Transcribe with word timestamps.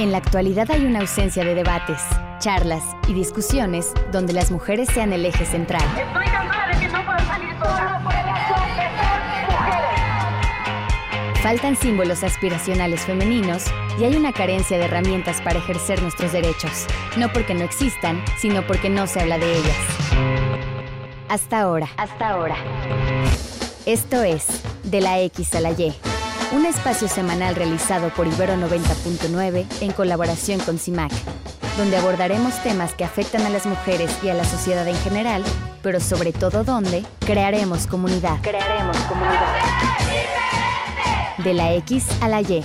En 0.00 0.12
la 0.12 0.16
actualidad 0.16 0.70
hay 0.70 0.86
una 0.86 1.00
ausencia 1.00 1.44
de 1.44 1.54
debates, 1.54 2.00
charlas 2.38 2.82
y 3.06 3.12
discusiones 3.12 3.92
donde 4.10 4.32
las 4.32 4.50
mujeres 4.50 4.88
sean 4.94 5.12
el 5.12 5.26
eje 5.26 5.44
central. 5.44 5.82
Estoy 5.82 6.24
cansada 6.24 6.68
de 6.68 6.78
que 6.78 6.88
no 6.88 7.04
puedo 7.04 7.18
salir 7.18 7.54
por 7.58 7.68
el 7.68 8.00
mujeres. 8.02 8.32
Faltan 11.42 11.76
símbolos 11.76 12.24
aspiracionales 12.24 13.02
femeninos 13.02 13.66
y 13.98 14.04
hay 14.04 14.16
una 14.16 14.32
carencia 14.32 14.78
de 14.78 14.86
herramientas 14.86 15.42
para 15.42 15.58
ejercer 15.58 16.00
nuestros 16.00 16.32
derechos, 16.32 16.86
no 17.18 17.30
porque 17.30 17.52
no 17.52 17.64
existan, 17.64 18.24
sino 18.38 18.66
porque 18.66 18.88
no 18.88 19.06
se 19.06 19.20
habla 19.20 19.36
de 19.36 19.52
ellas. 19.52 19.76
Hasta 21.28 21.60
ahora. 21.60 21.90
Hasta 21.98 22.30
ahora. 22.30 22.56
Esto 23.84 24.22
es 24.22 24.46
De 24.82 25.02
la 25.02 25.20
X 25.20 25.54
a 25.54 25.60
la 25.60 25.72
Y, 25.72 25.94
un 26.52 26.66
espacio 26.66 27.08
semanal 27.08 27.54
realizado 27.54 28.10
por 28.10 28.26
Ibero 28.26 28.54
90.9 28.54 29.66
en 29.80 29.92
colaboración 29.92 30.58
con 30.60 30.78
CIMAC, 30.78 31.12
donde 31.76 31.96
abordaremos 31.96 32.60
temas 32.62 32.94
que 32.94 33.04
afectan 33.04 33.46
a 33.46 33.50
las 33.50 33.66
mujeres 33.66 34.10
y 34.22 34.28
a 34.30 34.34
la 34.34 34.44
sociedad 34.44 34.86
en 34.88 34.96
general, 34.96 35.44
pero 35.82 36.00
sobre 36.00 36.32
todo 36.32 36.64
donde 36.64 37.04
crearemos 37.20 37.86
comunidad. 37.86 38.40
Crearemos 38.42 38.96
comunidad. 38.98 39.56
De 41.38 41.54
la 41.54 41.72
X 41.74 42.06
a 42.20 42.28
la 42.28 42.40
Y, 42.40 42.64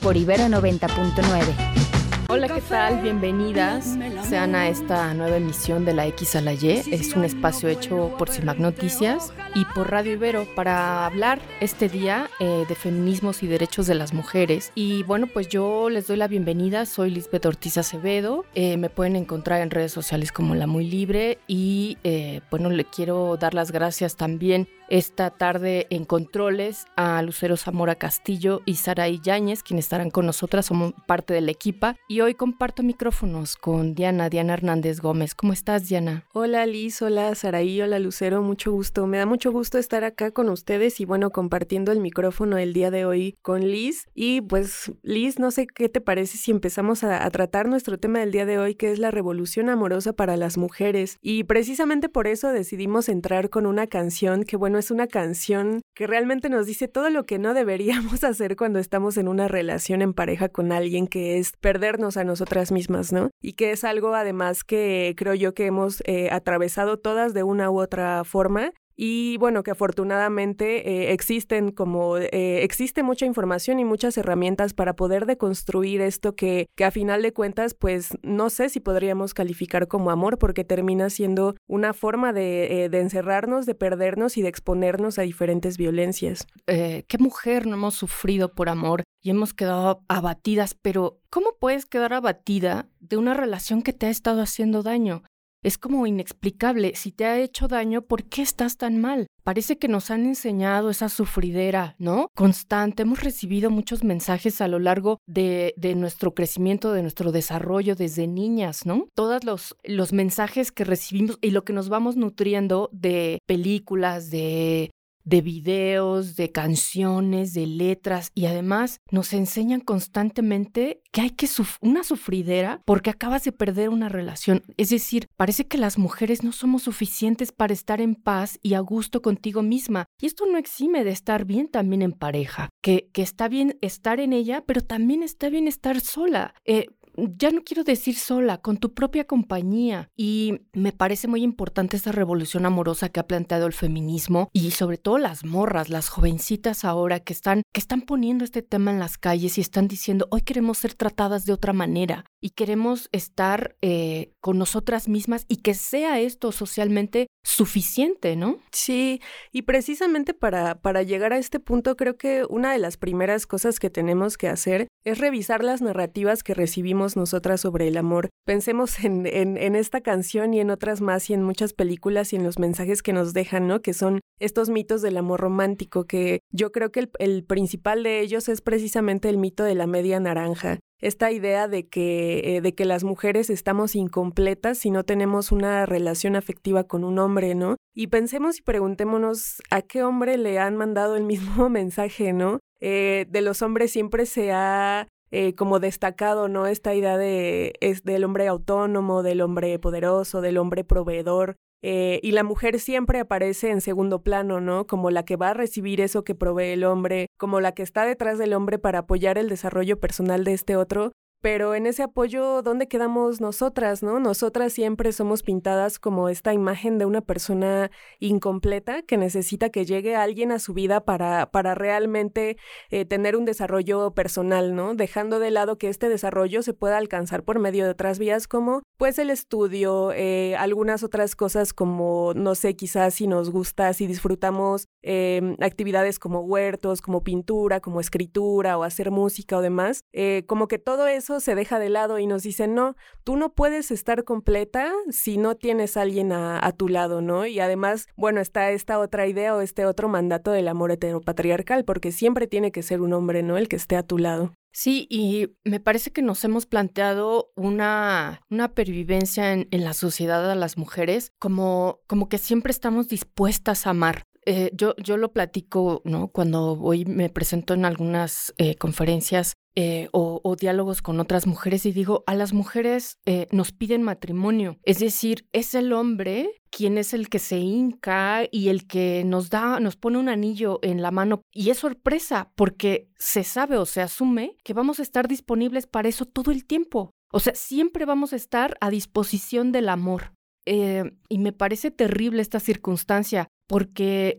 por 0.00 0.16
Ibero 0.16 0.44
90.9. 0.44 1.89
Hola, 2.32 2.46
¿qué 2.46 2.60
tal? 2.60 3.02
Bienvenidas 3.02 3.98
sean 4.22 4.54
a 4.54 4.68
esta 4.68 5.12
nueva 5.14 5.38
emisión 5.38 5.84
de 5.84 5.92
la 5.92 6.06
X 6.06 6.36
a 6.36 6.40
la 6.40 6.52
Y. 6.52 6.80
Es 6.92 7.16
un 7.16 7.24
espacio 7.24 7.68
hecho 7.68 8.14
por 8.16 8.30
CIMAC 8.30 8.58
Noticias 8.58 9.32
y 9.56 9.64
por 9.64 9.90
Radio 9.90 10.12
Ibero 10.12 10.46
para 10.54 11.06
hablar 11.06 11.40
este 11.58 11.88
día 11.88 12.30
eh, 12.38 12.64
de 12.68 12.74
feminismos 12.76 13.42
y 13.42 13.48
derechos 13.48 13.88
de 13.88 13.96
las 13.96 14.14
mujeres. 14.14 14.70
Y 14.76 15.02
bueno, 15.02 15.26
pues 15.26 15.48
yo 15.48 15.90
les 15.90 16.06
doy 16.06 16.18
la 16.18 16.28
bienvenida. 16.28 16.86
Soy 16.86 17.10
Lisbeth 17.10 17.46
Ortiz 17.46 17.76
Acevedo. 17.78 18.44
Eh, 18.54 18.76
me 18.76 18.90
pueden 18.90 19.16
encontrar 19.16 19.60
en 19.60 19.70
redes 19.70 19.90
sociales 19.90 20.30
como 20.30 20.54
La 20.54 20.68
Muy 20.68 20.88
Libre. 20.88 21.38
Y 21.48 21.98
eh, 22.04 22.42
bueno, 22.48 22.70
le 22.70 22.84
quiero 22.84 23.38
dar 23.38 23.54
las 23.54 23.72
gracias 23.72 24.14
también 24.14 24.68
esta 24.90 25.30
tarde 25.30 25.86
en 25.90 26.04
controles 26.04 26.84
a 26.96 27.22
Lucero 27.22 27.56
Zamora 27.56 27.94
Castillo 27.94 28.60
y 28.66 28.74
Saraí 28.74 29.20
Yáñez, 29.22 29.62
quienes 29.62 29.84
estarán 29.84 30.10
con 30.10 30.26
nosotras, 30.26 30.66
somos 30.66 30.92
parte 31.06 31.32
de 31.32 31.40
la 31.40 31.52
equipa. 31.52 31.96
Y 32.08 32.20
hoy 32.20 32.34
comparto 32.34 32.82
micrófonos 32.82 33.56
con 33.56 33.94
Diana, 33.94 34.28
Diana 34.28 34.54
Hernández 34.54 35.00
Gómez. 35.00 35.34
¿Cómo 35.36 35.52
estás, 35.52 35.88
Diana? 35.88 36.26
Hola 36.32 36.66
Liz, 36.66 37.00
hola 37.02 37.34
Saraí, 37.36 37.80
hola 37.80 38.00
Lucero, 38.00 38.42
mucho 38.42 38.72
gusto. 38.72 39.06
Me 39.06 39.18
da 39.18 39.26
mucho 39.26 39.52
gusto 39.52 39.78
estar 39.78 40.02
acá 40.02 40.32
con 40.32 40.48
ustedes 40.48 41.00
y 41.00 41.04
bueno, 41.04 41.30
compartiendo 41.30 41.92
el 41.92 42.00
micrófono 42.00 42.58
el 42.58 42.72
día 42.72 42.90
de 42.90 43.04
hoy 43.04 43.38
con 43.42 43.60
Liz. 43.60 44.08
Y 44.12 44.40
pues 44.40 44.92
Liz, 45.02 45.38
no 45.38 45.52
sé 45.52 45.68
qué 45.68 45.88
te 45.88 46.00
parece 46.00 46.36
si 46.36 46.50
empezamos 46.50 47.04
a, 47.04 47.24
a 47.24 47.30
tratar 47.30 47.68
nuestro 47.68 47.98
tema 47.98 48.18
del 48.18 48.32
día 48.32 48.44
de 48.44 48.58
hoy, 48.58 48.74
que 48.74 48.90
es 48.90 48.98
la 48.98 49.12
revolución 49.12 49.68
amorosa 49.68 50.12
para 50.12 50.36
las 50.36 50.58
mujeres. 50.58 51.16
Y 51.22 51.44
precisamente 51.44 52.08
por 52.08 52.26
eso 52.26 52.48
decidimos 52.48 53.08
entrar 53.08 53.50
con 53.50 53.66
una 53.66 53.86
canción 53.86 54.42
que 54.42 54.56
bueno, 54.56 54.79
es 54.80 54.90
una 54.90 55.06
canción 55.06 55.82
que 55.94 56.06
realmente 56.06 56.48
nos 56.48 56.66
dice 56.66 56.88
todo 56.88 57.08
lo 57.10 57.24
que 57.24 57.38
no 57.38 57.54
deberíamos 57.54 58.24
hacer 58.24 58.56
cuando 58.56 58.80
estamos 58.80 59.16
en 59.16 59.28
una 59.28 59.46
relación 59.46 60.02
en 60.02 60.12
pareja 60.12 60.48
con 60.48 60.72
alguien, 60.72 61.06
que 61.06 61.38
es 61.38 61.52
perdernos 61.60 62.16
a 62.16 62.24
nosotras 62.24 62.72
mismas, 62.72 63.12
¿no? 63.12 63.30
Y 63.40 63.52
que 63.52 63.70
es 63.70 63.84
algo 63.84 64.14
además 64.14 64.64
que 64.64 65.14
creo 65.16 65.34
yo 65.34 65.54
que 65.54 65.66
hemos 65.66 66.02
eh, 66.06 66.28
atravesado 66.32 66.98
todas 66.98 67.34
de 67.34 67.42
una 67.44 67.70
u 67.70 67.80
otra 67.80 68.24
forma 68.24 68.72
y 69.02 69.38
bueno, 69.38 69.62
que 69.62 69.70
afortunadamente 69.70 70.86
eh, 70.86 71.12
existen 71.14 71.70
como, 71.70 72.18
eh, 72.18 72.62
existe 72.64 73.02
mucha 73.02 73.24
información 73.24 73.80
y 73.80 73.86
muchas 73.86 74.18
herramientas 74.18 74.74
para 74.74 74.94
poder 74.94 75.24
deconstruir 75.24 76.02
esto 76.02 76.36
que, 76.36 76.68
que 76.76 76.84
a 76.84 76.90
final 76.90 77.22
de 77.22 77.32
cuentas, 77.32 77.72
pues 77.72 78.10
no 78.22 78.50
sé 78.50 78.68
si 78.68 78.78
podríamos 78.78 79.32
calificar 79.32 79.88
como 79.88 80.10
amor 80.10 80.36
porque 80.36 80.64
termina 80.64 81.08
siendo 81.08 81.54
una 81.66 81.94
forma 81.94 82.34
de, 82.34 82.84
eh, 82.84 82.88
de 82.90 83.00
encerrarnos, 83.00 83.64
de 83.64 83.74
perdernos 83.74 84.36
y 84.36 84.42
de 84.42 84.50
exponernos 84.50 85.18
a 85.18 85.22
diferentes 85.22 85.78
violencias. 85.78 86.46
¿Qué 86.66 87.16
mujer 87.18 87.66
no 87.66 87.76
hemos 87.76 87.94
sufrido 87.94 88.52
por 88.52 88.68
amor 88.68 89.02
y 89.22 89.30
hemos 89.30 89.54
quedado 89.54 90.04
abatidas? 90.08 90.74
Pero 90.74 91.20
¿cómo 91.30 91.56
puedes 91.58 91.86
quedar 91.86 92.12
abatida 92.12 92.90
de 93.00 93.16
una 93.16 93.32
relación 93.32 93.80
que 93.80 93.94
te 93.94 94.06
ha 94.06 94.10
estado 94.10 94.42
haciendo 94.42 94.82
daño? 94.82 95.22
Es 95.62 95.76
como 95.76 96.06
inexplicable. 96.06 96.92
Si 96.96 97.12
te 97.12 97.26
ha 97.26 97.38
hecho 97.38 97.68
daño, 97.68 98.02
¿por 98.02 98.24
qué 98.24 98.40
estás 98.42 98.78
tan 98.78 98.98
mal? 98.98 99.26
Parece 99.44 99.78
que 99.78 99.88
nos 99.88 100.10
han 100.10 100.24
enseñado 100.24 100.90
esa 100.90 101.08
sufridera, 101.08 101.96
¿no? 101.98 102.28
Constante. 102.34 103.02
Hemos 103.02 103.22
recibido 103.22 103.70
muchos 103.70 104.02
mensajes 104.02 104.60
a 104.60 104.68
lo 104.68 104.78
largo 104.78 105.18
de, 105.26 105.74
de 105.76 105.94
nuestro 105.94 106.34
crecimiento, 106.34 106.92
de 106.92 107.02
nuestro 107.02 107.30
desarrollo 107.30 107.94
desde 107.94 108.26
niñas, 108.26 108.86
¿no? 108.86 109.08
Todos 109.14 109.44
los, 109.44 109.76
los 109.84 110.12
mensajes 110.12 110.72
que 110.72 110.84
recibimos 110.84 111.38
y 111.42 111.50
lo 111.50 111.64
que 111.64 111.72
nos 111.72 111.88
vamos 111.88 112.16
nutriendo 112.16 112.88
de 112.92 113.40
películas, 113.46 114.30
de 114.30 114.90
de 115.24 115.40
videos, 115.40 116.36
de 116.36 116.52
canciones, 116.52 117.52
de 117.52 117.66
letras 117.66 118.30
y 118.34 118.46
además 118.46 119.00
nos 119.10 119.32
enseñan 119.32 119.80
constantemente 119.80 121.02
que 121.12 121.20
hay 121.20 121.30
que 121.30 121.46
suf 121.46 121.76
una 121.80 122.04
sufridera 122.04 122.82
porque 122.84 123.10
acabas 123.10 123.44
de 123.44 123.52
perder 123.52 123.88
una 123.88 124.08
relación. 124.08 124.62
Es 124.76 124.90
decir, 124.90 125.28
parece 125.36 125.66
que 125.66 125.78
las 125.78 125.98
mujeres 125.98 126.42
no 126.42 126.52
somos 126.52 126.82
suficientes 126.82 127.52
para 127.52 127.72
estar 127.72 128.00
en 128.00 128.14
paz 128.14 128.58
y 128.62 128.74
a 128.74 128.80
gusto 128.80 129.22
contigo 129.22 129.62
misma. 129.62 130.06
Y 130.20 130.26
esto 130.26 130.46
no 130.46 130.58
exime 130.58 131.04
de 131.04 131.10
estar 131.10 131.44
bien 131.44 131.68
también 131.68 132.02
en 132.02 132.12
pareja, 132.12 132.70
que, 132.82 133.08
que 133.12 133.22
está 133.22 133.48
bien 133.48 133.78
estar 133.80 134.20
en 134.20 134.32
ella, 134.32 134.64
pero 134.66 134.80
también 134.82 135.22
está 135.22 135.48
bien 135.48 135.68
estar 135.68 136.00
sola. 136.00 136.54
Eh, 136.64 136.86
ya 137.36 137.50
no 137.50 137.62
quiero 137.62 137.84
decir 137.84 138.16
sola, 138.16 138.58
con 138.58 138.76
tu 138.76 138.94
propia 138.94 139.26
compañía. 139.26 140.10
Y 140.16 140.60
me 140.72 140.92
parece 140.92 141.28
muy 141.28 141.42
importante 141.42 141.96
esta 141.96 142.12
revolución 142.12 142.66
amorosa 142.66 143.08
que 143.08 143.20
ha 143.20 143.26
planteado 143.26 143.66
el 143.66 143.72
feminismo 143.72 144.48
y 144.52 144.70
sobre 144.72 144.98
todo 144.98 145.18
las 145.18 145.44
morras, 145.44 145.88
las 145.88 146.08
jovencitas 146.08 146.84
ahora 146.84 147.20
que 147.20 147.32
están, 147.32 147.62
que 147.72 147.80
están 147.80 148.02
poniendo 148.02 148.44
este 148.44 148.62
tema 148.62 148.90
en 148.90 148.98
las 148.98 149.18
calles 149.18 149.58
y 149.58 149.60
están 149.60 149.88
diciendo, 149.88 150.26
hoy 150.30 150.42
queremos 150.42 150.78
ser 150.78 150.94
tratadas 150.94 151.44
de 151.44 151.52
otra 151.52 151.72
manera 151.72 152.24
y 152.40 152.50
queremos 152.50 153.08
estar 153.12 153.76
eh, 153.82 154.32
con 154.40 154.58
nosotras 154.58 155.08
mismas 155.08 155.44
y 155.48 155.56
que 155.56 155.74
sea 155.74 156.20
esto 156.20 156.52
socialmente 156.52 157.28
suficiente, 157.42 158.36
¿no? 158.36 158.58
Sí, 158.72 159.20
y 159.52 159.62
precisamente 159.62 160.34
para, 160.34 160.80
para 160.80 161.02
llegar 161.02 161.32
a 161.32 161.38
este 161.38 161.58
punto 161.58 161.96
creo 161.96 162.16
que 162.16 162.44
una 162.48 162.72
de 162.72 162.78
las 162.78 162.96
primeras 162.96 163.46
cosas 163.46 163.78
que 163.78 163.90
tenemos 163.90 164.36
que 164.36 164.48
hacer 164.48 164.88
es 165.04 165.18
revisar 165.18 165.64
las 165.64 165.80
narrativas 165.80 166.42
que 166.42 166.54
recibimos 166.54 167.09
nosotras 167.16 167.60
sobre 167.60 167.88
el 167.88 167.96
amor. 167.96 168.28
Pensemos 168.44 169.02
en, 169.04 169.26
esta 169.26 170.00
canción 170.00 170.54
y 170.54 170.60
en 170.60 170.70
otras 170.70 171.00
más 171.00 171.28
y 171.30 171.34
en 171.34 171.42
muchas 171.42 171.72
películas 171.72 172.32
y 172.32 172.36
en 172.36 172.44
los 172.44 172.58
mensajes 172.58 173.02
que 173.02 173.12
nos 173.12 173.32
dejan, 173.32 173.66
¿no? 173.66 173.82
Que 173.82 173.94
son 173.94 174.20
estos 174.38 174.70
mitos 174.70 175.02
del 175.02 175.16
amor 175.16 175.40
romántico, 175.40 176.06
que 176.06 176.40
yo 176.50 176.72
creo 176.72 176.90
que 176.92 177.00
el, 177.00 177.10
el 177.18 177.44
principal 177.44 178.02
de 178.02 178.20
ellos 178.20 178.48
es 178.48 178.60
precisamente 178.60 179.28
el 179.28 179.38
mito 179.38 179.64
de 179.64 179.74
la 179.74 179.86
media 179.86 180.20
naranja 180.20 180.78
esta 181.00 181.32
idea 181.32 181.68
de 181.68 181.88
que, 181.88 182.56
eh, 182.56 182.60
de 182.60 182.74
que 182.74 182.84
las 182.84 183.04
mujeres 183.04 183.50
estamos 183.50 183.96
incompletas 183.96 184.78
si 184.78 184.90
no 184.90 185.04
tenemos 185.04 185.50
una 185.52 185.86
relación 185.86 186.36
afectiva 186.36 186.84
con 186.84 187.04
un 187.04 187.18
hombre, 187.18 187.54
¿no? 187.54 187.76
Y 187.94 188.08
pensemos 188.08 188.58
y 188.58 188.62
preguntémonos 188.62 189.62
a 189.70 189.82
qué 189.82 190.02
hombre 190.02 190.36
le 190.36 190.58
han 190.58 190.76
mandado 190.76 191.16
el 191.16 191.24
mismo 191.24 191.68
mensaje, 191.70 192.32
¿no? 192.32 192.60
Eh, 192.80 193.26
de 193.28 193.42
los 193.42 193.62
hombres 193.62 193.92
siempre 193.92 194.26
se 194.26 194.52
ha 194.52 195.08
eh, 195.30 195.54
como 195.54 195.78
destacado, 195.80 196.48
¿no? 196.48 196.66
Esta 196.66 196.94
idea 196.94 197.16
de, 197.16 197.74
es 197.80 198.02
del 198.04 198.24
hombre 198.24 198.48
autónomo, 198.48 199.22
del 199.22 199.40
hombre 199.40 199.78
poderoso, 199.78 200.40
del 200.40 200.58
hombre 200.58 200.84
proveedor. 200.84 201.56
Eh, 201.82 202.20
y 202.22 202.32
la 202.32 202.42
mujer 202.42 202.78
siempre 202.78 203.20
aparece 203.20 203.70
en 203.70 203.80
segundo 203.80 204.22
plano, 204.22 204.60
¿no? 204.60 204.86
Como 204.86 205.10
la 205.10 205.24
que 205.24 205.36
va 205.36 205.50
a 205.50 205.54
recibir 205.54 206.00
eso 206.00 206.24
que 206.24 206.34
provee 206.34 206.72
el 206.72 206.84
hombre, 206.84 207.28
como 207.38 207.60
la 207.60 207.72
que 207.72 207.82
está 207.82 208.04
detrás 208.04 208.38
del 208.38 208.52
hombre 208.52 208.78
para 208.78 209.00
apoyar 209.00 209.38
el 209.38 209.48
desarrollo 209.48 209.98
personal 209.98 210.44
de 210.44 210.52
este 210.52 210.76
otro. 210.76 211.12
Pero 211.40 211.74
en 211.74 211.86
ese 211.86 212.02
apoyo, 212.02 212.62
¿dónde 212.62 212.86
quedamos 212.88 213.40
nosotras, 213.40 214.02
no? 214.02 214.20
Nosotras 214.20 214.72
siempre 214.72 215.12
somos 215.12 215.42
pintadas 215.42 215.98
como 215.98 216.28
esta 216.28 216.52
imagen 216.52 216.98
de 216.98 217.06
una 217.06 217.22
persona 217.22 217.90
incompleta 218.18 219.02
que 219.02 219.16
necesita 219.16 219.70
que 219.70 219.86
llegue 219.86 220.16
alguien 220.16 220.52
a 220.52 220.58
su 220.58 220.74
vida 220.74 221.04
para, 221.04 221.50
para 221.50 221.74
realmente 221.74 222.56
eh, 222.90 223.04
tener 223.04 223.36
un 223.36 223.44
desarrollo 223.44 224.12
personal, 224.12 224.74
¿no? 224.74 224.94
Dejando 224.94 225.38
de 225.38 225.50
lado 225.50 225.78
que 225.78 225.88
este 225.88 226.08
desarrollo 226.08 226.62
se 226.62 226.74
pueda 226.74 226.98
alcanzar 226.98 227.42
por 227.42 227.58
medio 227.58 227.84
de 227.84 227.90
otras 227.90 228.18
vías 228.18 228.46
como, 228.46 228.82
pues, 228.98 229.18
el 229.18 229.30
estudio, 229.30 230.12
eh, 230.12 230.56
algunas 230.56 231.02
otras 231.02 231.36
cosas 231.36 231.72
como, 231.72 232.32
no 232.34 232.54
sé, 232.54 232.76
quizás 232.76 233.14
si 233.14 233.26
nos 233.26 233.50
gusta, 233.50 233.92
si 233.94 234.06
disfrutamos 234.06 234.88
eh, 235.02 235.56
actividades 235.60 236.18
como 236.18 236.40
huertos, 236.40 237.00
como 237.00 237.22
pintura, 237.22 237.80
como 237.80 238.00
escritura 238.00 238.76
o 238.76 238.82
hacer 238.82 239.10
música 239.10 239.56
o 239.56 239.62
demás, 239.62 240.04
eh, 240.12 240.44
como 240.46 240.68
que 240.68 240.78
todo 240.78 241.06
eso 241.06 241.29
se 241.38 241.54
deja 241.54 241.78
de 241.78 241.88
lado 241.88 242.18
y 242.18 242.26
nos 242.26 242.42
dicen, 242.42 242.74
no, 242.74 242.96
tú 243.22 243.36
no 243.36 243.52
puedes 243.52 243.92
estar 243.92 244.24
completa 244.24 244.92
si 245.10 245.38
no 245.38 245.54
tienes 245.54 245.96
a 245.96 246.02
alguien 246.02 246.32
a, 246.32 246.72
tu 246.72 246.88
lado, 246.88 247.20
¿no? 247.20 247.46
Y 247.46 247.60
además, 247.60 248.08
bueno, 248.16 248.40
está 248.40 248.70
esta 248.70 248.98
otra 248.98 249.28
idea 249.28 249.54
o 249.54 249.60
este 249.60 249.86
otro 249.86 250.08
mandato 250.08 250.50
del 250.50 250.66
amor 250.66 250.90
heteropatriarcal, 250.90 251.84
porque 251.84 252.10
siempre 252.10 252.48
tiene 252.48 252.72
que 252.72 252.82
ser 252.82 253.00
un 253.00 253.12
hombre, 253.12 253.44
¿no? 253.44 253.56
El 253.56 253.68
que 253.68 253.76
esté 253.76 253.96
a 253.96 254.02
tu 254.02 254.18
lado. 254.18 254.54
Sí, 254.72 255.06
y 255.10 255.48
me 255.64 255.80
parece 255.80 256.12
que 256.12 256.22
nos 256.22 256.42
hemos 256.44 256.66
planteado 256.66 257.52
una, 257.56 258.40
una 258.50 258.72
pervivencia 258.72 259.52
en, 259.52 259.68
en, 259.72 259.84
la 259.84 259.94
sociedad 259.94 260.48
a 260.48 260.54
las 260.54 260.76
mujeres 260.76 261.32
como, 261.38 262.00
como 262.06 262.28
que 262.28 262.38
siempre 262.38 262.70
estamos 262.70 263.08
dispuestas 263.08 263.86
a 263.86 263.90
amar. 263.90 264.24
Eh, 264.46 264.70
yo, 264.72 264.94
yo 264.96 265.16
lo 265.16 265.32
platico, 265.32 266.02
¿no? 266.04 266.28
Cuando 266.28 266.72
hoy 266.80 267.04
me 267.04 267.28
presento 267.28 267.74
en 267.74 267.84
algunas 267.84 268.54
eh, 268.56 268.74
conferencias 268.76 269.54
eh, 269.76 270.08
o, 270.12 270.56
diálogos 270.58 271.00
con 271.00 271.20
otras 271.20 271.46
mujeres 271.46 271.86
y 271.86 271.92
digo, 271.92 272.24
a 272.26 272.34
las 272.34 272.52
mujeres 272.52 273.18
eh, 273.24 273.46
nos 273.52 273.72
piden 273.72 274.02
matrimonio. 274.02 274.76
Es 274.82 274.98
decir, 274.98 275.46
es 275.52 275.74
el 275.74 275.92
hombre 275.92 276.50
quien 276.70 276.98
es 276.98 277.14
el 277.14 277.28
que 277.28 277.38
se 277.38 277.58
hinca 277.58 278.42
y 278.50 278.68
el 278.68 278.86
que 278.86 279.22
nos 279.24 279.48
da, 279.48 279.80
nos 279.80 279.96
pone 279.96 280.18
un 280.18 280.28
anillo 280.28 280.80
en 280.82 281.02
la 281.02 281.10
mano. 281.10 281.42
Y 281.52 281.70
es 281.70 281.78
sorpresa 281.78 282.50
porque 282.56 283.08
se 283.16 283.44
sabe 283.44 283.76
o 283.76 283.86
se 283.86 284.00
asume 284.00 284.56
que 284.64 284.74
vamos 284.74 284.98
a 284.98 285.02
estar 285.02 285.28
disponibles 285.28 285.86
para 285.86 286.08
eso 286.08 286.26
todo 286.26 286.50
el 286.50 286.64
tiempo. 286.64 287.12
O 287.32 287.40
sea, 287.40 287.54
siempre 287.54 288.04
vamos 288.04 288.32
a 288.32 288.36
estar 288.36 288.76
a 288.80 288.90
disposición 288.90 289.72
del 289.72 289.88
amor. 289.88 290.32
Eh, 290.66 291.04
y 291.28 291.38
me 291.38 291.52
parece 291.52 291.90
terrible 291.90 292.42
esta 292.42 292.60
circunstancia 292.60 293.48
porque 293.66 294.36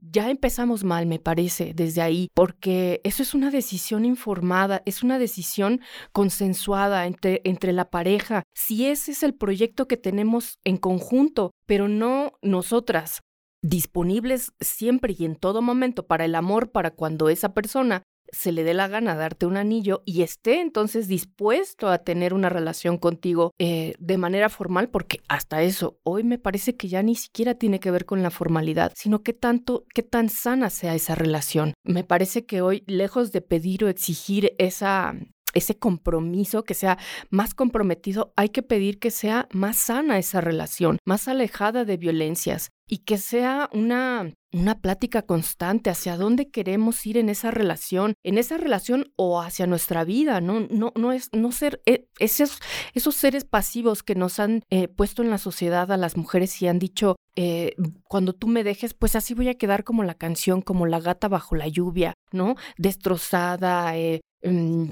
ya 0.00 0.30
empezamos 0.30 0.84
mal, 0.84 1.06
me 1.06 1.18
parece, 1.18 1.72
desde 1.74 2.02
ahí, 2.02 2.28
porque 2.34 3.00
eso 3.04 3.22
es 3.22 3.34
una 3.34 3.50
decisión 3.50 4.04
informada, 4.04 4.82
es 4.84 5.02
una 5.02 5.18
decisión 5.18 5.80
consensuada 6.12 7.06
entre, 7.06 7.40
entre 7.44 7.72
la 7.72 7.90
pareja. 7.90 8.42
Si 8.54 8.86
ese 8.86 9.12
es 9.12 9.22
el 9.22 9.34
proyecto 9.34 9.88
que 9.88 9.96
tenemos 9.96 10.58
en 10.64 10.76
conjunto, 10.76 11.52
pero 11.66 11.88
no 11.88 12.32
nosotras, 12.42 13.20
disponibles 13.62 14.52
siempre 14.60 15.14
y 15.18 15.24
en 15.24 15.36
todo 15.36 15.62
momento 15.62 16.06
para 16.06 16.24
el 16.24 16.34
amor, 16.34 16.70
para 16.70 16.90
cuando 16.90 17.28
esa 17.28 17.54
persona 17.54 18.02
se 18.32 18.52
le 18.52 18.64
dé 18.64 18.74
la 18.74 18.88
gana 18.88 19.14
darte 19.14 19.46
un 19.46 19.56
anillo 19.56 20.02
y 20.04 20.22
esté 20.22 20.60
entonces 20.60 21.08
dispuesto 21.08 21.88
a 21.88 21.98
tener 21.98 22.34
una 22.34 22.48
relación 22.48 22.98
contigo 22.98 23.52
eh, 23.58 23.94
de 23.98 24.18
manera 24.18 24.48
formal, 24.48 24.88
porque 24.90 25.20
hasta 25.28 25.62
eso 25.62 25.98
hoy 26.02 26.24
me 26.24 26.38
parece 26.38 26.76
que 26.76 26.88
ya 26.88 27.02
ni 27.02 27.14
siquiera 27.14 27.54
tiene 27.54 27.80
que 27.80 27.90
ver 27.90 28.04
con 28.04 28.22
la 28.22 28.30
formalidad, 28.30 28.92
sino 28.94 29.22
que 29.22 29.32
tanto, 29.32 29.84
qué 29.94 30.02
tan 30.02 30.28
sana 30.28 30.70
sea 30.70 30.94
esa 30.94 31.14
relación. 31.14 31.74
Me 31.84 32.04
parece 32.04 32.44
que 32.44 32.60
hoy, 32.62 32.84
lejos 32.86 33.32
de 33.32 33.40
pedir 33.40 33.84
o 33.84 33.88
exigir 33.88 34.54
esa 34.58 35.14
ese 35.58 35.78
compromiso, 35.78 36.64
que 36.64 36.74
sea 36.74 36.98
más 37.30 37.54
comprometido, 37.54 38.32
hay 38.36 38.48
que 38.48 38.62
pedir 38.62 38.98
que 38.98 39.10
sea 39.10 39.48
más 39.52 39.76
sana 39.76 40.18
esa 40.18 40.40
relación, 40.40 40.98
más 41.04 41.28
alejada 41.28 41.84
de 41.84 41.96
violencias 41.96 42.70
y 42.86 42.98
que 42.98 43.18
sea 43.18 43.68
una 43.72 44.32
una 44.52 44.80
plática 44.80 45.22
constante 45.22 45.90
hacia 45.90 46.16
dónde 46.16 46.50
queremos 46.50 47.04
ir 47.06 47.18
en 47.18 47.28
esa 47.28 47.50
relación, 47.50 48.14
en 48.24 48.38
esa 48.38 48.56
relación 48.56 49.12
o 49.16 49.40
hacia 49.40 49.66
nuestra 49.66 50.04
vida, 50.04 50.40
no, 50.40 50.60
no, 50.70 50.92
no 50.96 51.12
es 51.12 51.28
no 51.32 51.52
ser 51.52 51.82
eh, 51.84 52.06
esos, 52.18 52.58
esos 52.94 53.14
seres 53.14 53.44
pasivos 53.44 54.02
que 54.02 54.14
nos 54.14 54.38
han 54.40 54.62
eh, 54.70 54.88
puesto 54.88 55.22
en 55.22 55.30
la 55.30 55.38
sociedad 55.38 55.92
a 55.92 55.98
las 55.98 56.16
mujeres 56.16 56.62
y 56.62 56.68
han 56.68 56.78
dicho 56.78 57.16
eh, 57.36 57.74
cuando 58.04 58.32
tú 58.32 58.48
me 58.48 58.64
dejes, 58.64 58.94
pues 58.94 59.14
así 59.16 59.34
voy 59.34 59.48
a 59.48 59.58
quedar 59.58 59.84
como 59.84 60.02
la 60.02 60.14
canción, 60.14 60.62
como 60.62 60.86
la 60.86 61.00
gata 61.00 61.28
bajo 61.28 61.54
la 61.54 61.68
lluvia, 61.68 62.14
¿no? 62.32 62.56
Destrozada, 62.78 63.96
eh, 63.96 64.20
mm, 64.42 64.86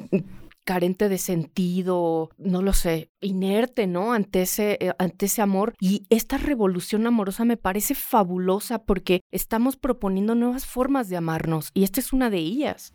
carente 0.66 1.08
de 1.08 1.16
sentido, 1.16 2.28
no 2.36 2.60
lo 2.60 2.72
sé, 2.72 3.10
inerte, 3.20 3.86
¿no? 3.86 4.12
Ante 4.12 4.42
ese, 4.42 4.76
eh, 4.80 4.92
ante 4.98 5.26
ese 5.26 5.40
amor. 5.40 5.74
Y 5.80 6.04
esta 6.10 6.36
revolución 6.36 7.06
amorosa 7.06 7.44
me 7.44 7.56
parece 7.56 7.94
fabulosa 7.94 8.80
porque 8.80 9.20
estamos 9.30 9.76
proponiendo 9.76 10.34
nuevas 10.34 10.66
formas 10.66 11.08
de 11.08 11.16
amarnos 11.16 11.70
y 11.72 11.84
esta 11.84 12.00
es 12.00 12.12
una 12.12 12.28
de 12.28 12.38
ellas. 12.38 12.92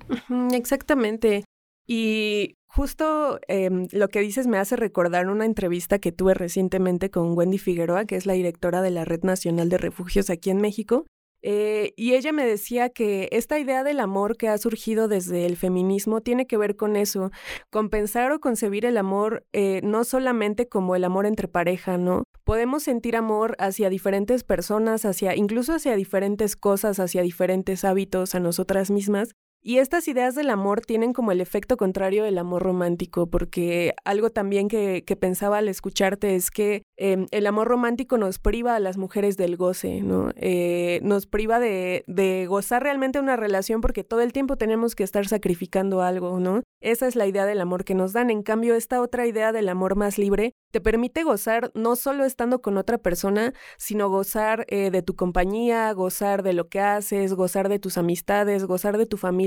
Exactamente. 0.51 1.45
Y 1.87 2.57
justo 2.67 3.39
eh, 3.47 3.69
lo 3.91 4.09
que 4.09 4.19
dices 4.19 4.47
me 4.47 4.57
hace 4.57 4.75
recordar 4.75 5.29
una 5.29 5.45
entrevista 5.45 5.99
que 5.99 6.11
tuve 6.11 6.33
recientemente 6.33 7.09
con 7.09 7.37
Wendy 7.37 7.57
Figueroa, 7.57 8.05
que 8.05 8.17
es 8.17 8.25
la 8.25 8.33
directora 8.33 8.81
de 8.81 8.91
la 8.91 9.05
Red 9.05 9.23
Nacional 9.23 9.69
de 9.69 9.77
Refugios 9.77 10.29
aquí 10.29 10.49
en 10.49 10.61
México, 10.61 11.05
eh, 11.43 11.93
y 11.95 12.13
ella 12.13 12.31
me 12.31 12.45
decía 12.45 12.89
que 12.89 13.29
esta 13.31 13.59
idea 13.59 13.83
del 13.83 13.99
amor 13.99 14.37
que 14.37 14.47
ha 14.47 14.57
surgido 14.57 15.07
desde 15.07 15.45
el 15.45 15.57
feminismo 15.57 16.21
tiene 16.21 16.45
que 16.47 16.57
ver 16.57 16.75
con 16.75 16.95
eso, 16.95 17.31
con 17.69 17.89
pensar 17.89 18.31
o 18.31 18.39
concebir 18.39 18.85
el 18.85 18.97
amor 18.97 19.45
eh, 19.53 19.81
no 19.83 20.03
solamente 20.03 20.67
como 20.67 20.95
el 20.95 21.03
amor 21.03 21.25
entre 21.25 21.47
pareja, 21.47 21.97
¿no? 21.97 22.23
Podemos 22.43 22.83
sentir 22.83 23.15
amor 23.15 23.55
hacia 23.59 23.89
diferentes 23.89 24.43
personas, 24.43 25.05
hacia 25.05 25.35
incluso 25.35 25.73
hacia 25.73 25.95
diferentes 25.95 26.55
cosas, 26.55 26.99
hacia 26.99 27.21
diferentes 27.21 27.83
hábitos, 27.85 28.35
a 28.35 28.39
nosotras 28.39 28.91
mismas, 28.91 29.31
y 29.63 29.77
estas 29.77 30.07
ideas 30.07 30.33
del 30.33 30.49
amor 30.49 30.81
tienen 30.81 31.13
como 31.13 31.31
el 31.31 31.39
efecto 31.39 31.77
contrario 31.77 32.23
del 32.23 32.39
amor 32.39 32.63
romántico, 32.63 33.27
porque 33.29 33.93
algo 34.05 34.31
también 34.31 34.67
que, 34.67 35.03
que 35.05 35.15
pensaba 35.15 35.59
al 35.59 35.67
escucharte 35.67 36.35
es 36.35 36.49
que 36.49 36.81
eh, 37.01 37.25
el 37.31 37.47
amor 37.47 37.67
romántico 37.67 38.17
nos 38.17 38.39
priva 38.39 38.75
a 38.75 38.79
las 38.79 38.97
mujeres 38.97 39.35
del 39.35 39.57
goce, 39.57 40.01
¿no? 40.01 40.31
Eh, 40.35 40.99
nos 41.03 41.25
priva 41.25 41.59
de, 41.59 42.03
gozar 42.47 42.83
realmente 42.83 43.19
una 43.19 43.35
relación 43.35 43.81
porque 43.81 44.03
todo 44.03 44.21
el 44.21 44.33
tiempo 44.33 44.55
tenemos 44.55 44.95
que 44.95 45.03
estar 45.03 45.27
sacrificando 45.27 46.01
algo, 46.01 46.39
¿no? 46.39 46.61
Esa 46.79 47.07
es 47.07 47.15
la 47.15 47.27
idea 47.27 47.45
del 47.45 47.61
amor 47.61 47.83
que 47.83 47.95
nos 47.95 48.13
dan. 48.13 48.29
En 48.29 48.43
cambio, 48.43 48.75
esta 48.75 49.01
otra 49.01 49.27
idea 49.27 49.51
del 49.51 49.69
amor 49.69 49.95
más 49.95 50.17
libre 50.17 50.53
te 50.71 50.81
permite 50.81 51.23
gozar 51.23 51.71
no 51.73 51.95
solo 51.95 52.23
estando 52.23 52.61
con 52.61 52.77
otra 52.77 52.97
persona, 52.97 53.53
sino 53.77 54.09
gozar 54.09 54.65
eh, 54.69 54.89
de 54.89 55.01
tu 55.01 55.15
compañía, 55.15 55.91
gozar 55.93 56.43
de 56.43 56.53
lo 56.53 56.69
que 56.69 56.79
haces, 56.79 57.33
gozar 57.33 57.67
de 57.67 57.79
tus 57.79 57.97
amistades, 57.97 58.65
gozar 58.65 58.97
de 58.97 59.05
tu 59.05 59.17
familia 59.17 59.41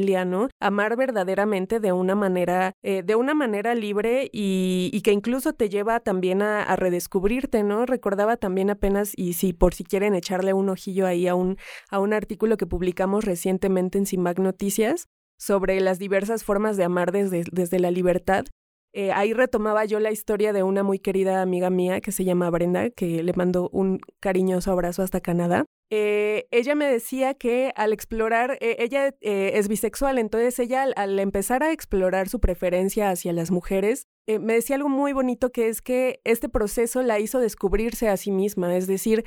Amar 0.61 0.97
verdaderamente 0.97 1.81
de 1.81 1.93
una 1.93 2.15
manera, 2.15 2.73
eh, 2.83 3.03
de 3.03 3.15
una 3.15 3.35
manera 3.35 3.75
libre 3.75 4.29
y, 4.33 5.01
que 5.03 5.13
incluso 5.13 5.53
te 5.53 5.69
lleva 5.69 6.01
también 6.01 6.41
a, 6.41 6.77
Recordaba 7.87 8.37
también 8.37 8.71
apenas, 8.71 9.13
y 9.17 9.35
si 9.35 9.53
por 9.53 9.75
si 9.75 9.85
quieren 9.85 10.15
echarle 10.15 10.53
un 10.53 10.69
ojillo 10.69 11.07
ahí 11.07 11.29
a 11.29 11.35
un, 11.35 11.57
a 11.91 11.99
un 12.01 12.13
artículo 12.13 12.57
que 12.57 12.67
publicamos 12.67 13.25
recientemente 13.25 13.99
en 13.99 14.07
Simag 14.07 14.41
Noticias 14.41 15.07
sobre 15.39 15.81
las 15.81 15.99
diversas 15.99 16.45
formas 16.45 16.77
de 16.77 16.85
amar 16.85 17.13
desde, 17.13 17.45
desde 17.51 17.79
la 17.79 17.91
libertad. 17.91 18.45
Eh, 18.93 19.11
ahí 19.13 19.33
retomaba 19.33 19.85
yo 19.85 19.99
la 19.99 20.13
historia 20.13 20.53
de 20.53 20.63
una 20.63 20.85
muy 20.85 21.01
querida 21.01 21.43
amiga 21.43 21.69
mía 21.69 22.01
que 22.01 22.13
se 22.13 22.25
llama 22.25 22.49
Brenda, 22.51 22.91
que 22.91 23.23
le 23.23 23.33
mando 23.33 23.69
un 23.73 24.01
cariñoso 24.21 24.71
abrazo 24.71 25.03
hasta 25.03 25.21
Canadá. 25.21 25.65
Eh, 25.91 26.49
ella 26.51 26.75
me 26.75 26.87
decía 26.87 27.35
que 27.35 27.73
al 27.77 27.93
explorar, 27.93 28.59
eh, 28.61 28.77
ella 28.81 29.15
eh, 29.21 29.53
es 29.55 29.69
bisexual, 29.69 30.19
entonces 30.19 30.59
ella 30.59 30.85
al, 30.97 31.19
empezar 31.19 31.63
a 31.63 31.73
explorar 31.73 32.29
su 32.29 32.41
preferencia 32.41 33.11
hacia 33.11 33.33
las 33.33 33.51
mujeres, 33.51 34.07
me 34.27 34.55
decía 34.55 34.77
algo 34.77 34.89
muy 34.89 35.13
bonito 35.13 35.51
que 35.51 35.69
es 35.69 35.83
que 35.83 36.21
este 36.25 36.49
proceso 36.49 37.03
la 37.03 37.19
hizo 37.19 37.39
descubrirse 37.41 38.09
a 38.09 38.17
sí 38.17 38.31
misma, 38.31 38.77
es 38.77 38.87
decir, 38.87 39.25